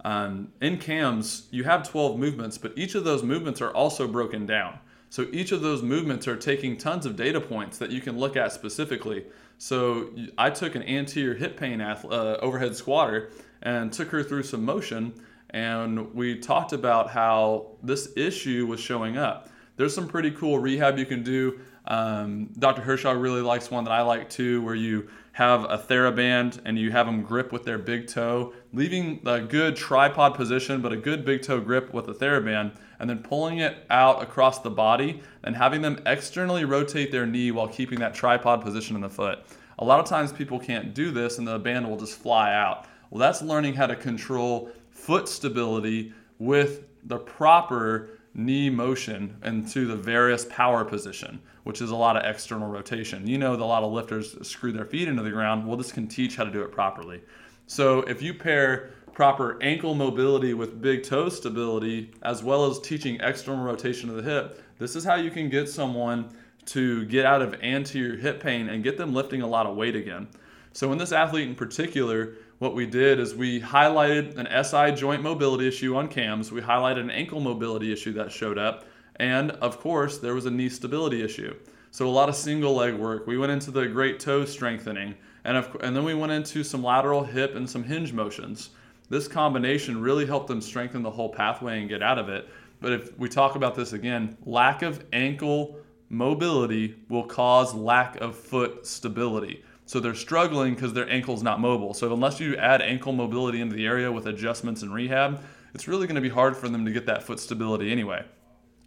Um, 0.07 0.53
in 0.61 0.79
CAMS, 0.79 1.49
you 1.51 1.65
have 1.65 1.83
12 1.83 2.17
movements, 2.17 2.59
but 2.59 2.73
each 2.77 2.95
of 2.95 3.03
those 3.03 3.25
movements 3.25 3.61
are 3.61 3.73
also 3.73 4.07
broken 4.07 4.47
down. 4.47 4.79
So 5.11 5.27
each 5.33 5.51
of 5.51 5.63
those 5.63 5.83
movements 5.83 6.29
are 6.29 6.37
taking 6.37 6.77
tons 6.77 7.07
of 7.07 7.17
data 7.17 7.41
points 7.41 7.79
that 7.79 7.91
you 7.91 8.01
can 8.01 8.17
look 8.17 8.37
at 8.37 8.53
specifically. 8.53 9.25
So 9.59 10.11
I 10.39 10.51
took 10.51 10.77
an 10.77 10.85
anterior 10.85 11.35
hip 11.35 11.59
pain 11.59 11.81
uh, 11.81 12.39
overhead 12.41 12.77
squatter 12.77 13.31
and 13.63 13.93
took 13.93 14.11
her 14.11 14.23
through 14.23 14.45
some 14.45 14.65
motion, 14.65 15.13
and 15.51 16.15
we 16.15 16.39
talked 16.39 16.73
about 16.73 17.11
how 17.11 17.73
this 17.83 18.17
issue 18.17 18.65
was 18.65 18.79
showing 18.79 19.19
up. 19.19 19.49
There's 19.75 19.93
some 19.93 20.07
pretty 20.07 20.31
cool 20.31 20.61
rehab 20.61 21.01
you 21.01 21.07
can 21.07 21.25
do. 21.25 21.59
Um, 21.87 22.47
Dr. 22.59 22.83
Horschig 22.83 23.21
really 23.21 23.43
likes 23.43 23.71
one 23.71 23.85
that 23.85 23.93
I 23.93 24.03
like 24.03 24.29
too, 24.29 24.63
where 24.63 24.75
you 24.75 25.09
have 25.33 25.65
a 25.65 25.79
TheraBand 25.79 26.61
and 26.65 26.79
you 26.79 26.91
have 26.91 27.07
them 27.07 27.23
grip 27.23 27.53
with 27.53 27.65
their 27.65 27.79
big 27.79 28.09
toe, 28.09 28.55
leaving 28.73 29.21
a 29.27 29.41
good 29.41 29.77
tripod 29.77 30.35
position, 30.35 30.81
but 30.81 30.93
a 30.93 30.97
good 30.97 31.25
big 31.25 31.43
toe 31.43 31.61
grip 31.61 31.93
with 31.93 32.07
the 32.07 32.15
TheraBand, 32.15 32.77
and 32.99 33.11
then 33.11 33.19
pulling 33.19 33.59
it 33.59 33.77
out 33.91 34.23
across 34.23 34.61
the 34.61 34.71
body 34.71 35.21
and 35.45 35.55
having 35.55 35.83
them 35.83 36.01
externally 36.07 36.65
rotate 36.65 37.13
their 37.13 37.27
knee 37.27 37.51
while 37.51 37.69
keeping 37.69 38.01
that 38.01 38.15
tripod 38.15 38.63
position 38.63 38.97
in 38.97 39.03
the 39.03 39.11
foot. 39.11 39.41
A 39.79 39.85
lot 39.85 40.01
of 40.01 40.07
times 40.07 40.33
people 40.33 40.59
can't 40.59 40.95
do 40.95 41.11
this 41.11 41.39
and 41.39 41.47
the 41.47 41.59
band 41.59 41.89
will 41.89 41.99
just 41.99 42.19
fly 42.19 42.55
out. 42.55 42.87
Well, 43.11 43.21
that's 43.21 43.43
learning 43.43 43.75
how 43.75 43.87
to 43.87 43.95
control 43.95 44.71
foot 44.91 45.29
stability 45.29 46.15
with 46.39 46.85
the 47.05 47.19
proper 47.19 48.19
knee 48.37 48.69
motion 48.69 49.35
into 49.45 49.87
the 49.87 49.97
various 49.97 50.45
power 50.45 50.85
position, 50.85 51.41
which 51.65 51.81
is 51.81 51.91
a 51.91 51.97
lot 51.97 52.17
of 52.17 52.25
external 52.25 52.69
rotation. 52.69 53.27
You 53.27 53.39
know, 53.39 53.57
that 53.57 53.63
a 53.63 53.65
lot 53.65 53.83
of 53.83 53.91
lifters 53.93 54.37
screw 54.47 54.73
their 54.73 54.85
feet 54.85 55.09
into 55.09 55.23
the 55.23 55.31
ground. 55.31 55.67
Well, 55.67 55.77
this 55.77 55.91
can 55.91 56.07
teach 56.07 56.37
how 56.37 56.45
to 56.45 56.51
do 56.51 56.63
it 56.63 56.71
properly. 56.71 57.23
So 57.67 58.01
if 58.01 58.23
you 58.23 58.35
pair 58.35 58.91
proper 59.13 59.59
ankle 59.63 59.95
mobility 59.95 60.53
with 60.53 60.83
big 60.83 61.03
toe 61.03 61.31
stability, 61.31 62.13
as 62.23 62.43
well 62.43 62.71
as 62.71 62.79
teaching 62.79 63.19
external 63.23 63.65
rotation 63.65 64.11
of 64.11 64.17
the 64.17 64.23
hip, 64.23 64.63
this 64.79 64.95
is 64.95 65.05
how 65.05 65.15
you 65.15 65.31
can 65.31 65.49
get 65.49 65.69
someone 65.69 66.29
to 66.67 67.07
get 67.07 67.25
out 67.25 67.41
of 67.41 67.55
anterior 67.63 68.17
hip 68.17 68.43
pain 68.43 68.69
and 68.69 68.85
get 68.85 68.99
them 68.99 69.15
lifting 69.15 69.41
a 69.41 69.47
lot 69.47 69.67
of 69.67 69.75
weight 69.75 69.97
again. 69.97 70.29
So 70.75 70.93
in 70.93 70.99
this 70.99 71.13
athlete 71.13 71.49
in 71.49 71.55
particular, 71.55 72.35
what 72.59 72.75
we 72.75 72.87
did 72.87 73.21
is 73.21 73.35
we 73.35 73.61
highlighted 73.61 74.37
an 74.39 74.65
SI 74.65 74.93
joint 74.93 75.23
mobility 75.23 75.69
issue 75.69 75.97
on 75.97 76.09
cams, 76.09 76.51
we 76.51 76.61
highlighted 76.61 77.01
an 77.01 77.11
ankle 77.11 77.41
mobility 77.41 77.93
issue 77.93 78.13
that 78.15 78.33
showed 78.33 78.59
up, 78.59 78.87
and 79.17 79.51
of 79.53 79.79
course, 79.79 80.19
there 80.19 80.35
was 80.35 80.47
a 80.47 80.51
knee 80.51 80.69
stability 80.69 81.23
issue. 81.23 81.55
So 81.91 82.07
a 82.07 82.11
lot 82.11 82.29
of 82.29 82.35
single 82.35 82.75
leg 82.75 82.95
work. 82.95 83.27
We 83.27 83.39
went 83.39 83.53
into 83.53 83.71
the 83.71 83.87
great 83.87 84.21
toe 84.21 84.45
strengthening, 84.45 85.15
and, 85.45 85.57
of, 85.57 85.77
and 85.81 85.97
then 85.97 86.05
we 86.05 86.15
went 86.15 86.33
into 86.33 86.63
some 86.63 86.83
lateral 86.83 87.25
hip 87.25 87.55
and 87.55 87.69
some 87.69 87.85
hinge 87.85 88.13
motions. 88.13 88.71
This 89.09 89.29
combination 89.29 90.01
really 90.01 90.27
helped 90.27 90.49
them 90.49 90.61
strengthen 90.61 91.03
the 91.03 91.11
whole 91.11 91.33
pathway 91.33 91.81
and 91.81 91.89
get 91.89 92.03
out 92.03 92.19
of 92.19 92.29
it. 92.29 92.49
But 92.81 92.93
if 92.93 93.19
we 93.19 93.29
talk 93.29 93.55
about 93.55 93.75
this 93.75 93.93
again, 93.93 94.37
lack 94.45 94.83
of 94.83 95.05
ankle 95.13 95.79
mobility 96.09 96.97
will 97.09 97.25
cause 97.25 97.75
lack 97.75 98.21
of 98.21 98.37
foot 98.37 98.87
stability. 98.87 99.65
So 99.87 100.01
they're 100.01 100.15
struggling 100.15 100.75
because 100.75 100.93
their 100.93 101.09
ankle's 101.09 101.43
not 101.43 101.61
mobile. 101.61 101.95
So 101.95 102.13
unless 102.13 102.41
you 102.41 102.57
add 102.57 102.83
ankle 102.83 103.13
mobility 103.13 103.61
into 103.61 103.77
the 103.77 103.87
area 103.87 104.11
with 104.11 104.27
adjustments 104.27 104.83
and 104.83 104.93
rehab, 104.93 105.43
it's 105.75 105.87
really 105.87 106.07
going 106.07 106.17
to 106.17 106.21
be 106.21 106.29
hard 106.29 106.57
for 106.57 106.69
them 106.69 106.85
to 106.85 106.91
get 106.91 107.07
that 107.07 107.23
foot 107.23 107.39
stability 107.39 107.93
anyway. 107.93 108.25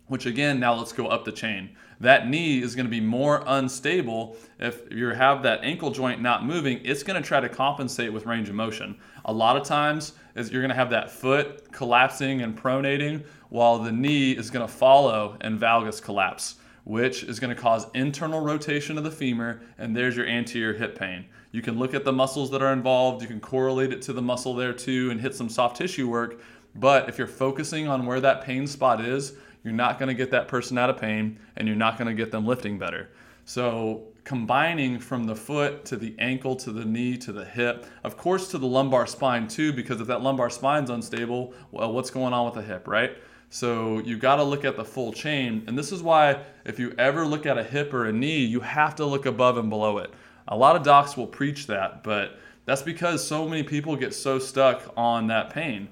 Which 0.08 0.26
again, 0.26 0.60
now 0.60 0.74
let's 0.74 0.92
go 0.92 1.08
up 1.08 1.24
the 1.24 1.32
chain. 1.32 1.70
That 2.02 2.28
knee 2.28 2.62
is 2.62 2.76
going 2.76 2.86
to 2.86 2.92
be 2.92 3.00
more 3.00 3.44
unstable 3.46 4.36
if 4.60 4.92
you 4.92 5.08
have 5.10 5.44
that 5.44 5.64
ankle 5.64 5.92
joint 5.92 6.22
not 6.22 6.46
moving. 6.46 6.82
It's 6.84 7.04
going 7.04 7.22
to 7.22 7.28
try 7.28 7.40
to 7.40 7.50
compensate 7.50 8.12
with 8.12 8.26
range 8.26 8.50
of 8.50 8.56
motion. 8.56 8.98
A 9.26 9.34
lot 9.34 9.56
of 9.56 9.64
times, 9.64 10.14
is 10.36 10.52
you're 10.52 10.62
going 10.62 10.70
to 10.70 10.76
have 10.76 10.90
that 10.90 11.12
foot 11.12 11.72
collapsing 11.72 12.42
and 12.42 12.58
pronating, 12.58 13.24
while 13.50 13.80
the 13.80 13.92
knee 13.92 14.32
is 14.32 14.50
going 14.50 14.66
to 14.66 14.72
follow 14.72 15.38
and 15.42 15.60
valgus 15.60 16.02
collapse 16.02 16.56
which 16.90 17.24
is 17.24 17.40
going 17.40 17.56
to 17.56 17.62
cause 17.62 17.86
internal 17.94 18.42
rotation 18.42 18.98
of 18.98 19.04
the 19.04 19.12
femur, 19.12 19.62
and 19.78 19.96
there's 19.96 20.18
your 20.18 20.26
anterior 20.26 20.74
hip 20.74 20.98
pain. 20.98 21.24
You 21.52 21.62
can 21.62 21.78
look 21.78 21.94
at 21.94 22.04
the 22.04 22.12
muscles 22.12 22.50
that 22.50 22.64
are 22.64 22.74
involved, 22.74 23.22
you 23.22 23.28
can 23.28 23.40
correlate 23.40 23.94
it 23.94 24.02
to 24.04 24.14
the 24.14 24.24
muscle 24.24 24.56
there 24.56 24.74
too, 24.74 25.12
and 25.12 25.22
hit 25.22 25.36
some 25.36 25.50
soft 25.50 25.78
tissue 25.78 26.10
work. 26.10 26.42
But 26.74 27.08
if 27.08 27.20
you're 27.20 27.28
focusing 27.28 27.88
on 27.88 28.08
where 28.08 28.20
that 28.22 28.42
pain 28.42 28.66
spot 28.66 29.02
is, 29.02 29.34
you're 29.64 29.72
not 29.72 30.00
going 30.00 30.08
to 30.08 30.16
get 30.16 30.32
that 30.32 30.48
person 30.48 30.80
out 30.80 30.90
of 30.90 30.98
pain 30.98 31.38
and 31.58 31.68
you're 31.68 31.78
not 31.78 32.00
going 32.00 32.08
to 32.08 32.16
get 32.16 32.32
them 32.32 32.48
lifting 32.48 32.80
better. 32.80 33.12
So, 33.46 34.06
combining 34.24 34.98
from 34.98 35.26
the 35.26 35.36
foot 35.36 35.86
to 35.86 35.96
the 35.96 36.16
ankle 36.18 36.56
to 36.56 36.72
the 36.72 36.86
knee 36.86 37.18
to 37.18 37.32
the 37.32 37.46
hip, 37.46 37.86
of 38.04 38.18
course, 38.18 38.50
to 38.50 38.58
the 38.58 38.66
lumbar 38.66 39.06
spine 39.06 39.48
too, 39.48 39.74
because 39.74 40.02
if 40.02 40.08
that 40.08 40.24
lumbar 40.24 40.50
spine's 40.50 40.90
unstable, 40.90 41.54
well, 41.72 41.94
what's 41.94 42.10
going 42.10 42.34
on 42.34 42.46
with 42.46 42.56
the 42.56 42.64
hip, 42.64 42.88
right? 42.88 43.16
So 43.50 44.00
you 44.00 44.18
got 44.18 44.36
to 44.36 44.44
look 44.44 44.64
at 44.64 44.76
the 44.76 44.86
full 44.86 45.12
chain. 45.12 45.64
And 45.68 45.78
this 45.78 45.92
is 45.92 46.04
why 46.04 46.44
if 46.66 46.80
you 46.80 46.94
ever 46.98 47.26
look 47.26 47.46
at 47.46 47.58
a 47.58 47.64
hip 47.64 47.94
or 47.94 48.06
a 48.06 48.14
knee, 48.14 48.46
you 48.46 48.60
have 48.60 48.96
to 48.96 49.06
look 49.06 49.26
above 49.26 49.58
and 49.58 49.70
below 49.70 49.98
it. 49.98 50.14
A 50.48 50.56
lot 50.56 50.76
of 50.76 50.84
docs 50.84 51.18
will 51.18 51.28
preach 51.28 51.68
that, 51.68 52.04
but 52.04 52.40
that's 52.66 52.82
because 52.82 53.26
so 53.26 53.48
many 53.48 53.64
people 53.64 53.96
get 53.96 54.14
so 54.14 54.38
stuck 54.38 54.94
on 54.96 55.28
that 55.28 55.50
pain. 55.50 55.90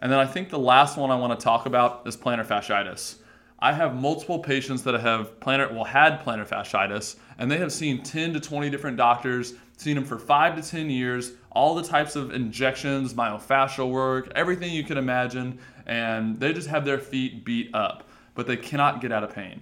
And 0.00 0.12
then 0.12 0.18
I 0.18 0.26
think 0.26 0.50
the 0.50 0.58
last 0.58 0.96
one 0.96 1.10
I 1.10 1.16
want 1.16 1.38
to 1.38 1.42
talk 1.42 1.66
about 1.66 2.06
is 2.06 2.16
plantar 2.16 2.46
fasciitis. 2.46 3.16
I 3.58 3.72
have 3.72 3.94
multiple 3.94 4.38
patients 4.38 4.82
that 4.82 5.00
have 5.00 5.40
plantar 5.40 5.72
well 5.72 5.84
had 5.84 6.20
plantar 6.20 6.46
fasciitis 6.46 7.16
and 7.38 7.50
they 7.50 7.58
have 7.58 7.72
seen 7.72 8.02
10 8.02 8.34
to 8.34 8.40
20 8.40 8.70
different 8.70 8.96
doctors, 8.96 9.54
seen 9.76 9.94
them 9.94 10.04
for 10.04 10.18
5 10.18 10.56
to 10.56 10.68
10 10.68 10.90
years, 10.90 11.32
all 11.50 11.74
the 11.74 11.82
types 11.82 12.16
of 12.16 12.32
injections, 12.32 13.14
myofascial 13.14 13.90
work, 13.90 14.30
everything 14.34 14.72
you 14.72 14.84
can 14.84 14.98
imagine 14.98 15.58
and 15.86 16.38
they 16.40 16.52
just 16.52 16.68
have 16.68 16.84
their 16.84 16.98
feet 16.98 17.44
beat 17.44 17.74
up, 17.74 18.08
but 18.34 18.46
they 18.46 18.56
cannot 18.56 19.00
get 19.00 19.12
out 19.12 19.24
of 19.24 19.34
pain. 19.34 19.60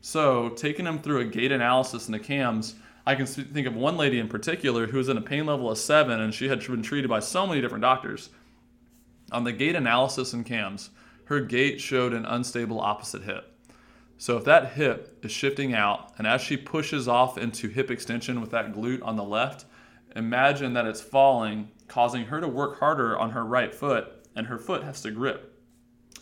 So, 0.00 0.50
taking 0.50 0.84
them 0.84 1.00
through 1.00 1.20
a 1.20 1.24
gait 1.24 1.50
analysis 1.50 2.06
in 2.06 2.12
the 2.12 2.18
CAMS, 2.18 2.74
I 3.06 3.14
can 3.14 3.26
think 3.26 3.66
of 3.66 3.74
one 3.74 3.96
lady 3.96 4.18
in 4.18 4.28
particular 4.28 4.86
who 4.86 4.98
was 4.98 5.08
in 5.08 5.16
a 5.16 5.22
pain 5.22 5.46
level 5.46 5.70
of 5.70 5.78
seven 5.78 6.20
and 6.20 6.32
she 6.32 6.48
had 6.48 6.66
been 6.66 6.82
treated 6.82 7.08
by 7.08 7.20
so 7.20 7.46
many 7.46 7.60
different 7.60 7.82
doctors. 7.82 8.30
On 9.32 9.44
the 9.44 9.52
gait 9.52 9.74
analysis 9.74 10.32
in 10.32 10.44
CAMS, 10.44 10.90
her 11.24 11.40
gait 11.40 11.80
showed 11.80 12.12
an 12.12 12.26
unstable 12.26 12.80
opposite 12.80 13.22
hip. 13.22 13.50
So, 14.18 14.36
if 14.36 14.44
that 14.44 14.74
hip 14.74 15.24
is 15.24 15.32
shifting 15.32 15.74
out 15.74 16.12
and 16.18 16.26
as 16.26 16.40
she 16.40 16.56
pushes 16.56 17.08
off 17.08 17.38
into 17.38 17.68
hip 17.68 17.90
extension 17.90 18.40
with 18.40 18.50
that 18.50 18.74
glute 18.74 19.02
on 19.02 19.16
the 19.16 19.24
left, 19.24 19.64
imagine 20.14 20.74
that 20.74 20.86
it's 20.86 21.00
falling, 21.00 21.70
causing 21.88 22.26
her 22.26 22.40
to 22.40 22.48
work 22.48 22.78
harder 22.78 23.18
on 23.18 23.30
her 23.30 23.44
right 23.44 23.74
foot, 23.74 24.08
and 24.36 24.46
her 24.46 24.58
foot 24.58 24.82
has 24.84 25.00
to 25.00 25.10
grip. 25.10 25.53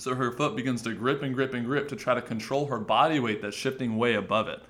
So 0.02 0.16
her 0.16 0.32
foot 0.32 0.56
begins 0.56 0.82
to 0.82 0.94
grip 0.94 1.22
and 1.22 1.32
grip 1.32 1.54
and 1.54 1.64
grip 1.64 1.86
to 1.90 1.94
try 1.94 2.12
to 2.12 2.20
control 2.20 2.66
her 2.66 2.78
body 2.80 3.20
weight 3.20 3.40
that's 3.40 3.56
shifting 3.56 3.96
way 3.96 4.14
above 4.14 4.48
it. 4.48 4.60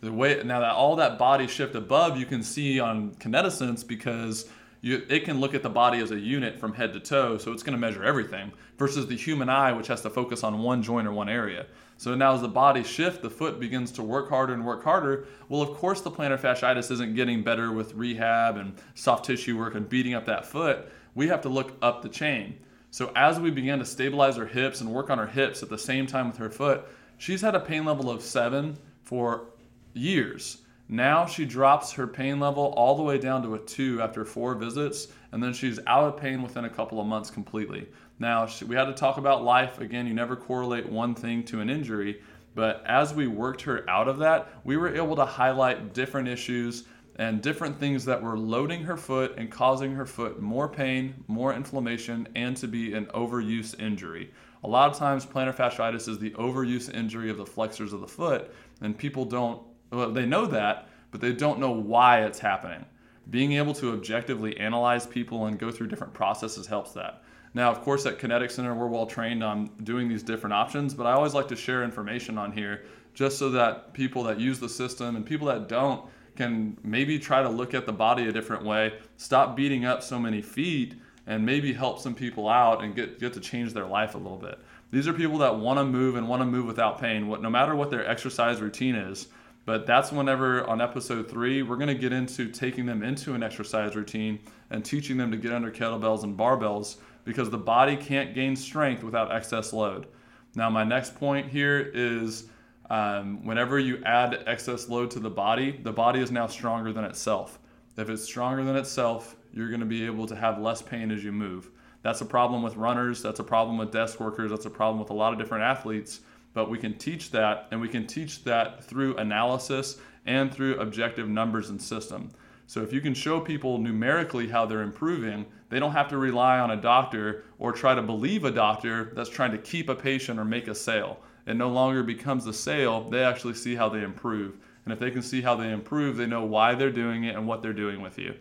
The 0.00 0.10
way 0.10 0.40
now 0.42 0.60
that 0.60 0.72
all 0.72 0.96
that 0.96 1.18
body 1.18 1.46
shift 1.46 1.74
above 1.74 2.16
you 2.16 2.24
can 2.24 2.42
see 2.42 2.80
on 2.80 3.10
Kinetisense 3.16 3.86
because 3.86 4.48
you, 4.80 5.04
it 5.10 5.26
can 5.26 5.40
look 5.40 5.54
at 5.54 5.62
the 5.62 5.68
body 5.68 5.98
as 5.98 6.10
a 6.10 6.18
unit 6.18 6.58
from 6.58 6.72
head 6.72 6.94
to 6.94 7.00
toe, 7.00 7.36
so 7.36 7.52
it's 7.52 7.62
going 7.62 7.74
to 7.74 7.78
measure 7.78 8.02
everything, 8.02 8.50
versus 8.78 9.06
the 9.06 9.16
human 9.16 9.50
eye, 9.50 9.72
which 9.72 9.88
has 9.88 10.00
to 10.02 10.08
focus 10.08 10.42
on 10.42 10.62
one 10.62 10.82
joint 10.82 11.06
or 11.06 11.12
one 11.12 11.28
area. 11.28 11.66
So 11.98 12.14
now, 12.14 12.32
as 12.32 12.40
the 12.40 12.48
body 12.48 12.82
shift, 12.82 13.20
the 13.20 13.28
foot 13.28 13.60
begins 13.60 13.90
to 13.92 14.02
work 14.02 14.30
harder 14.30 14.54
and 14.54 14.64
work 14.64 14.84
harder. 14.84 15.26
Well, 15.50 15.60
of 15.60 15.76
course, 15.76 16.00
the 16.00 16.10
plantar 16.10 16.38
fasciitis 16.38 16.90
isn't 16.92 17.14
getting 17.14 17.42
better 17.42 17.72
with 17.72 17.92
rehab 17.92 18.56
and 18.56 18.72
soft 18.94 19.26
tissue 19.26 19.58
work 19.58 19.74
and 19.74 19.86
beating 19.86 20.14
up 20.14 20.24
that 20.24 20.46
foot. 20.46 20.90
We 21.14 21.28
have 21.28 21.42
to 21.42 21.50
look 21.50 21.76
up 21.82 22.00
the 22.00 22.08
chain. 22.08 22.56
So, 22.90 23.12
as 23.14 23.38
we 23.38 23.50
began 23.50 23.78
to 23.80 23.84
stabilize 23.84 24.36
her 24.36 24.46
hips 24.46 24.80
and 24.80 24.90
work 24.90 25.10
on 25.10 25.18
her 25.18 25.26
hips 25.26 25.62
at 25.62 25.68
the 25.68 25.78
same 25.78 26.06
time 26.06 26.28
with 26.28 26.38
her 26.38 26.50
foot, 26.50 26.86
she's 27.18 27.42
had 27.42 27.54
a 27.54 27.60
pain 27.60 27.84
level 27.84 28.10
of 28.10 28.22
seven 28.22 28.78
for 29.02 29.46
years. 29.92 30.58
Now 30.88 31.26
she 31.26 31.44
drops 31.44 31.92
her 31.92 32.06
pain 32.06 32.40
level 32.40 32.72
all 32.76 32.96
the 32.96 33.02
way 33.02 33.18
down 33.18 33.42
to 33.42 33.54
a 33.54 33.58
two 33.58 34.00
after 34.00 34.24
four 34.24 34.54
visits, 34.54 35.08
and 35.32 35.42
then 35.42 35.52
she's 35.52 35.78
out 35.86 36.04
of 36.04 36.16
pain 36.16 36.42
within 36.42 36.64
a 36.64 36.70
couple 36.70 36.98
of 36.98 37.06
months 37.06 37.30
completely. 37.30 37.86
Now, 38.18 38.46
she, 38.46 38.64
we 38.64 38.74
had 38.74 38.86
to 38.86 38.94
talk 38.94 39.18
about 39.18 39.44
life. 39.44 39.80
Again, 39.80 40.06
you 40.06 40.14
never 40.14 40.34
correlate 40.34 40.88
one 40.88 41.14
thing 41.14 41.44
to 41.44 41.60
an 41.60 41.68
injury, 41.68 42.22
but 42.54 42.82
as 42.86 43.12
we 43.12 43.26
worked 43.26 43.60
her 43.62 43.88
out 43.88 44.08
of 44.08 44.18
that, 44.18 44.48
we 44.64 44.78
were 44.78 44.94
able 44.94 45.14
to 45.16 45.26
highlight 45.26 45.92
different 45.92 46.26
issues 46.26 46.84
and 47.18 47.42
different 47.42 47.78
things 47.78 48.04
that 48.04 48.22
were 48.22 48.38
loading 48.38 48.84
her 48.84 48.96
foot 48.96 49.34
and 49.36 49.50
causing 49.50 49.92
her 49.92 50.06
foot 50.06 50.40
more 50.40 50.68
pain, 50.68 51.24
more 51.26 51.52
inflammation, 51.52 52.28
and 52.36 52.56
to 52.56 52.68
be 52.68 52.94
an 52.94 53.06
overuse 53.06 53.78
injury. 53.80 54.32
A 54.64 54.68
lot 54.68 54.90
of 54.90 54.96
times, 54.96 55.26
plantar 55.26 55.54
fasciitis 55.54 56.08
is 56.08 56.18
the 56.18 56.30
overuse 56.30 56.92
injury 56.92 57.30
of 57.30 57.36
the 57.36 57.46
flexors 57.46 57.92
of 57.92 58.00
the 58.00 58.08
foot, 58.08 58.52
and 58.80 58.96
people 58.96 59.24
don't 59.24 59.62
well, 59.90 60.10
they 60.10 60.26
know 60.26 60.46
that, 60.46 60.88
but 61.10 61.20
they 61.20 61.32
don't 61.32 61.58
know 61.58 61.70
why 61.70 62.22
it's 62.24 62.38
happening. 62.38 62.84
Being 63.30 63.52
able 63.52 63.74
to 63.74 63.92
objectively 63.92 64.58
analyze 64.58 65.06
people 65.06 65.46
and 65.46 65.58
go 65.58 65.70
through 65.70 65.88
different 65.88 66.14
processes 66.14 66.66
helps 66.66 66.92
that. 66.92 67.22
Now, 67.54 67.70
of 67.70 67.80
course, 67.80 68.04
at 68.06 68.18
Kinetic 68.18 68.50
Center, 68.50 68.74
we're 68.74 68.86
well 68.86 69.06
trained 69.06 69.42
on 69.42 69.70
doing 69.82 70.08
these 70.08 70.22
different 70.22 70.52
options, 70.52 70.94
but 70.94 71.06
I 71.06 71.12
always 71.12 71.34
like 71.34 71.48
to 71.48 71.56
share 71.56 71.82
information 71.82 72.38
on 72.38 72.52
here 72.52 72.84
just 73.14 73.38
so 73.38 73.50
that 73.50 73.94
people 73.94 74.22
that 74.24 74.38
use 74.38 74.60
the 74.60 74.68
system 74.68 75.16
and 75.16 75.24
people 75.24 75.46
that 75.48 75.68
don't 75.68 76.08
can 76.38 76.78
maybe 76.84 77.18
try 77.18 77.42
to 77.42 77.48
look 77.48 77.74
at 77.74 77.84
the 77.84 77.92
body 77.92 78.28
a 78.28 78.32
different 78.32 78.64
way, 78.64 78.94
stop 79.16 79.56
beating 79.56 79.84
up 79.84 80.02
so 80.02 80.18
many 80.18 80.40
feet, 80.40 80.94
and 81.26 81.44
maybe 81.44 81.72
help 81.72 81.98
some 81.98 82.14
people 82.14 82.48
out 82.48 82.82
and 82.82 82.94
get, 82.94 83.18
get 83.18 83.34
to 83.34 83.40
change 83.40 83.74
their 83.74 83.84
life 83.84 84.14
a 84.14 84.18
little 84.18 84.38
bit. 84.38 84.58
These 84.92 85.08
are 85.08 85.12
people 85.12 85.38
that 85.38 85.58
want 85.58 85.78
to 85.78 85.84
move 85.84 86.14
and 86.14 86.28
want 86.28 86.40
to 86.40 86.46
move 86.46 86.64
without 86.64 87.00
pain, 87.00 87.26
what, 87.26 87.42
no 87.42 87.50
matter 87.50 87.74
what 87.74 87.90
their 87.90 88.08
exercise 88.08 88.60
routine 88.60 88.94
is. 88.94 89.28
But 89.66 89.84
that's 89.84 90.12
whenever 90.12 90.64
on 90.66 90.80
episode 90.80 91.28
three, 91.28 91.62
we're 91.62 91.76
going 91.76 91.88
to 91.88 91.94
get 91.94 92.12
into 92.12 92.50
taking 92.50 92.86
them 92.86 93.02
into 93.02 93.34
an 93.34 93.42
exercise 93.42 93.94
routine 93.96 94.38
and 94.70 94.82
teaching 94.82 95.18
them 95.18 95.30
to 95.32 95.36
get 95.36 95.52
under 95.52 95.70
kettlebells 95.70 96.22
and 96.22 96.38
barbells 96.38 96.96
because 97.24 97.50
the 97.50 97.58
body 97.58 97.96
can't 97.96 98.32
gain 98.32 98.56
strength 98.56 99.02
without 99.02 99.30
excess 99.30 99.72
load. 99.72 100.06
Now, 100.54 100.70
my 100.70 100.84
next 100.84 101.16
point 101.16 101.48
here 101.48 101.90
is 101.92 102.48
um, 102.90 103.44
whenever 103.44 103.78
you 103.78 104.02
add 104.04 104.42
excess 104.46 104.88
load 104.88 105.10
to 105.12 105.20
the 105.20 105.30
body, 105.30 105.78
the 105.82 105.92
body 105.92 106.20
is 106.20 106.30
now 106.30 106.46
stronger 106.46 106.92
than 106.92 107.04
itself. 107.04 107.58
If 107.96 108.08
it's 108.08 108.24
stronger 108.24 108.64
than 108.64 108.76
itself, 108.76 109.36
you're 109.52 109.68
going 109.68 109.80
to 109.80 109.86
be 109.86 110.06
able 110.06 110.26
to 110.26 110.36
have 110.36 110.60
less 110.60 110.82
pain 110.82 111.10
as 111.10 111.24
you 111.24 111.32
move. 111.32 111.70
That's 112.02 112.20
a 112.20 112.26
problem 112.26 112.62
with 112.62 112.76
runners, 112.76 113.22
that's 113.22 113.40
a 113.40 113.44
problem 113.44 113.76
with 113.76 113.90
desk 113.90 114.20
workers, 114.20 114.50
that's 114.50 114.66
a 114.66 114.70
problem 114.70 115.00
with 115.00 115.10
a 115.10 115.14
lot 115.14 115.32
of 115.32 115.38
different 115.38 115.64
athletes 115.64 116.20
but 116.54 116.70
we 116.70 116.76
can 116.78 116.94
teach 116.98 117.30
that 117.30 117.68
and 117.70 117.80
we 117.80 117.88
can 117.88 118.06
teach 118.06 118.42
that 118.44 118.82
through 118.82 119.16
analysis 119.16 119.98
and 120.26 120.52
through 120.52 120.76
objective 120.80 121.28
numbers 121.28 121.70
and 121.70 121.80
system. 121.80 122.30
So 122.66 122.82
if 122.82 122.92
you 122.92 123.00
can 123.00 123.14
show 123.14 123.40
people 123.40 123.78
numerically 123.78 124.48
how 124.48 124.66
they're 124.66 124.82
improving, 124.82 125.46
they 125.70 125.78
don't 125.78 125.92
have 125.92 126.08
to 126.08 126.18
rely 126.18 126.58
on 126.58 126.72
a 126.72 126.76
doctor 126.76 127.44
or 127.58 127.72
try 127.72 127.94
to 127.94 128.02
believe 128.02 128.44
a 128.44 128.50
doctor 128.50 129.12
that's 129.14 129.30
trying 129.30 129.52
to 129.52 129.58
keep 129.58 129.88
a 129.88 129.94
patient 129.94 130.38
or 130.38 130.44
make 130.44 130.68
a 130.68 130.74
sale. 130.74 131.20
It 131.48 131.56
no 131.56 131.70
longer 131.70 132.02
becomes 132.02 132.46
a 132.46 132.52
sale, 132.52 133.08
they 133.08 133.24
actually 133.24 133.54
see 133.54 133.74
how 133.74 133.88
they 133.88 134.02
improve. 134.02 134.58
And 134.84 134.92
if 134.92 134.98
they 134.98 135.10
can 135.10 135.22
see 135.22 135.40
how 135.40 135.56
they 135.56 135.72
improve, 135.72 136.18
they 136.18 136.26
know 136.26 136.44
why 136.44 136.74
they're 136.74 136.90
doing 136.90 137.24
it 137.24 137.34
and 137.36 137.46
what 137.46 137.62
they're 137.62 137.72
doing 137.72 138.02
with 138.02 138.18
you. 138.18 138.34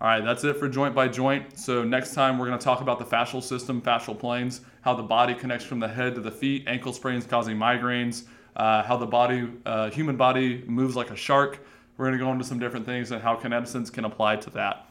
All 0.00 0.06
right, 0.08 0.24
that's 0.24 0.44
it 0.44 0.56
for 0.56 0.68
joint 0.68 0.94
by 0.94 1.08
joint. 1.08 1.58
So 1.58 1.82
next 1.82 2.14
time 2.14 2.38
we're 2.38 2.46
going 2.46 2.58
to 2.58 2.64
talk 2.64 2.80
about 2.80 3.00
the 3.00 3.04
fascial 3.04 3.42
system, 3.42 3.82
fascial 3.82 4.18
planes, 4.18 4.60
how 4.82 4.94
the 4.94 5.02
body 5.02 5.34
connects 5.34 5.64
from 5.66 5.80
the 5.80 5.88
head 5.88 6.14
to 6.14 6.20
the 6.20 6.30
feet, 6.30 6.64
ankle 6.68 6.92
sprains 6.92 7.26
causing 7.26 7.56
migraines, 7.56 8.26
uh, 8.56 8.84
how 8.84 8.96
the 8.96 9.06
body, 9.06 9.48
uh, 9.66 9.90
human 9.90 10.16
body 10.16 10.62
moves 10.66 10.94
like 10.94 11.10
a 11.10 11.16
shark. 11.16 11.58
We're 11.96 12.06
going 12.06 12.18
to 12.18 12.24
go 12.24 12.30
into 12.30 12.44
some 12.44 12.60
different 12.60 12.86
things 12.86 13.10
and 13.10 13.20
how 13.20 13.36
Kinetisense 13.36 13.92
can 13.92 14.04
apply 14.04 14.36
to 14.36 14.50
that. 14.50 14.88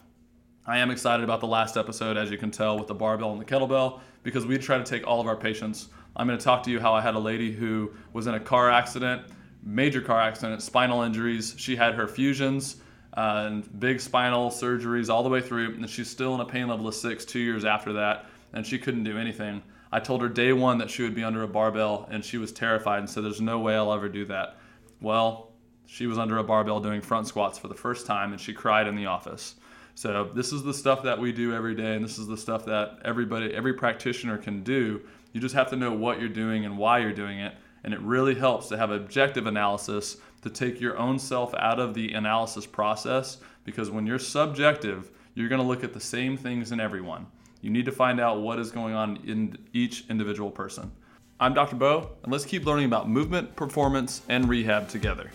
I 0.67 0.77
am 0.77 0.91
excited 0.91 1.23
about 1.23 1.39
the 1.39 1.47
last 1.47 1.77
episode, 1.77 2.17
as 2.17 2.29
you 2.29 2.37
can 2.37 2.51
tell, 2.51 2.77
with 2.77 2.87
the 2.87 2.93
barbell 2.93 3.31
and 3.31 3.41
the 3.41 3.45
kettlebell, 3.45 4.01
because 4.21 4.45
we 4.45 4.57
try 4.57 4.77
to 4.77 4.83
take 4.83 5.07
all 5.07 5.19
of 5.19 5.25
our 5.25 5.37
patients. 5.37 5.87
I'm 6.19 6.27
going 6.27 6.37
to 6.37 6.43
talk 6.43 6.63
to 6.63 6.69
you 6.69 6.81
how 6.81 6.93
I 6.93 6.99
had 6.99 7.15
a 7.15 7.19
lady 7.19 7.49
who 7.49 7.93
was 8.11 8.27
in 8.27 8.33
a 8.33 8.41
car 8.41 8.69
accident, 8.69 9.21
major 9.63 10.01
car 10.01 10.19
accident, 10.19 10.61
spinal 10.61 11.03
injuries. 11.03 11.55
She 11.57 11.77
had 11.77 11.93
her 11.93 12.09
fusions 12.09 12.75
uh, 13.15 13.45
and 13.47 13.79
big 13.79 14.01
spinal 14.01 14.49
surgeries 14.49 15.09
all 15.09 15.23
the 15.23 15.29
way 15.29 15.39
through, 15.39 15.75
and 15.75 15.89
she's 15.89 16.09
still 16.09 16.35
in 16.35 16.41
a 16.41 16.45
pain 16.45 16.67
level 16.67 16.89
of 16.89 16.93
six 16.93 17.23
two 17.23 17.39
years 17.39 17.63
after 17.63 17.93
that, 17.93 18.25
and 18.51 18.67
she 18.67 18.77
couldn't 18.77 19.05
do 19.05 19.17
anything. 19.17 19.63
I 19.93 20.01
told 20.01 20.21
her 20.21 20.27
day 20.27 20.51
one 20.51 20.77
that 20.79 20.89
she 20.89 21.03
would 21.03 21.15
be 21.15 21.23
under 21.23 21.43
a 21.43 21.47
barbell, 21.47 22.05
and 22.11 22.23
she 22.23 22.37
was 22.37 22.51
terrified 22.51 22.99
and 22.99 23.09
said, 23.09 23.23
There's 23.23 23.39
no 23.39 23.59
way 23.59 23.75
I'll 23.75 23.93
ever 23.93 24.09
do 24.09 24.25
that. 24.25 24.57
Well, 24.99 25.53
she 25.85 26.05
was 26.05 26.17
under 26.17 26.39
a 26.39 26.43
barbell 26.43 26.81
doing 26.81 26.99
front 26.99 27.27
squats 27.27 27.57
for 27.57 27.69
the 27.69 27.75
first 27.75 28.05
time, 28.05 28.33
and 28.33 28.41
she 28.41 28.51
cried 28.51 28.87
in 28.87 28.95
the 28.97 29.05
office. 29.05 29.55
So, 29.95 30.31
this 30.35 30.51
is 30.51 30.63
the 30.63 30.73
stuff 30.73 31.01
that 31.03 31.17
we 31.17 31.31
do 31.31 31.53
every 31.53 31.75
day, 31.75 31.95
and 31.95 32.03
this 32.03 32.17
is 32.17 32.27
the 32.27 32.37
stuff 32.37 32.65
that 32.65 32.99
everybody, 33.05 33.53
every 33.53 33.73
practitioner 33.73 34.37
can 34.37 34.63
do. 34.63 35.01
You 35.33 35.39
just 35.39 35.55
have 35.55 35.69
to 35.69 35.75
know 35.75 35.93
what 35.93 36.19
you're 36.19 36.29
doing 36.29 36.65
and 36.65 36.77
why 36.77 36.99
you're 36.99 37.13
doing 37.13 37.39
it. 37.39 37.53
And 37.83 37.93
it 37.93 37.99
really 38.01 38.35
helps 38.35 38.67
to 38.69 38.77
have 38.77 38.91
objective 38.91 39.47
analysis 39.47 40.17
to 40.41 40.49
take 40.49 40.81
your 40.81 40.97
own 40.97 41.19
self 41.19 41.53
out 41.55 41.79
of 41.79 41.93
the 41.93 42.13
analysis 42.13 42.65
process 42.65 43.37
because 43.63 43.89
when 43.89 44.05
you're 44.05 44.19
subjective, 44.19 45.11
you're 45.35 45.49
going 45.49 45.61
to 45.61 45.67
look 45.67 45.83
at 45.83 45.93
the 45.93 45.99
same 45.99 46.35
things 46.35 46.71
in 46.71 46.79
everyone. 46.79 47.25
You 47.61 47.69
need 47.69 47.85
to 47.85 47.91
find 47.91 48.19
out 48.19 48.41
what 48.41 48.59
is 48.59 48.71
going 48.71 48.93
on 48.93 49.17
in 49.25 49.57
each 49.73 50.05
individual 50.09 50.49
person. 50.49 50.91
I'm 51.39 51.53
Dr. 51.53 51.75
Bo, 51.75 52.11
and 52.23 52.31
let's 52.31 52.45
keep 52.45 52.65
learning 52.65 52.85
about 52.85 53.09
movement, 53.09 53.55
performance, 53.55 54.21
and 54.27 54.49
rehab 54.49 54.89
together. 54.89 55.29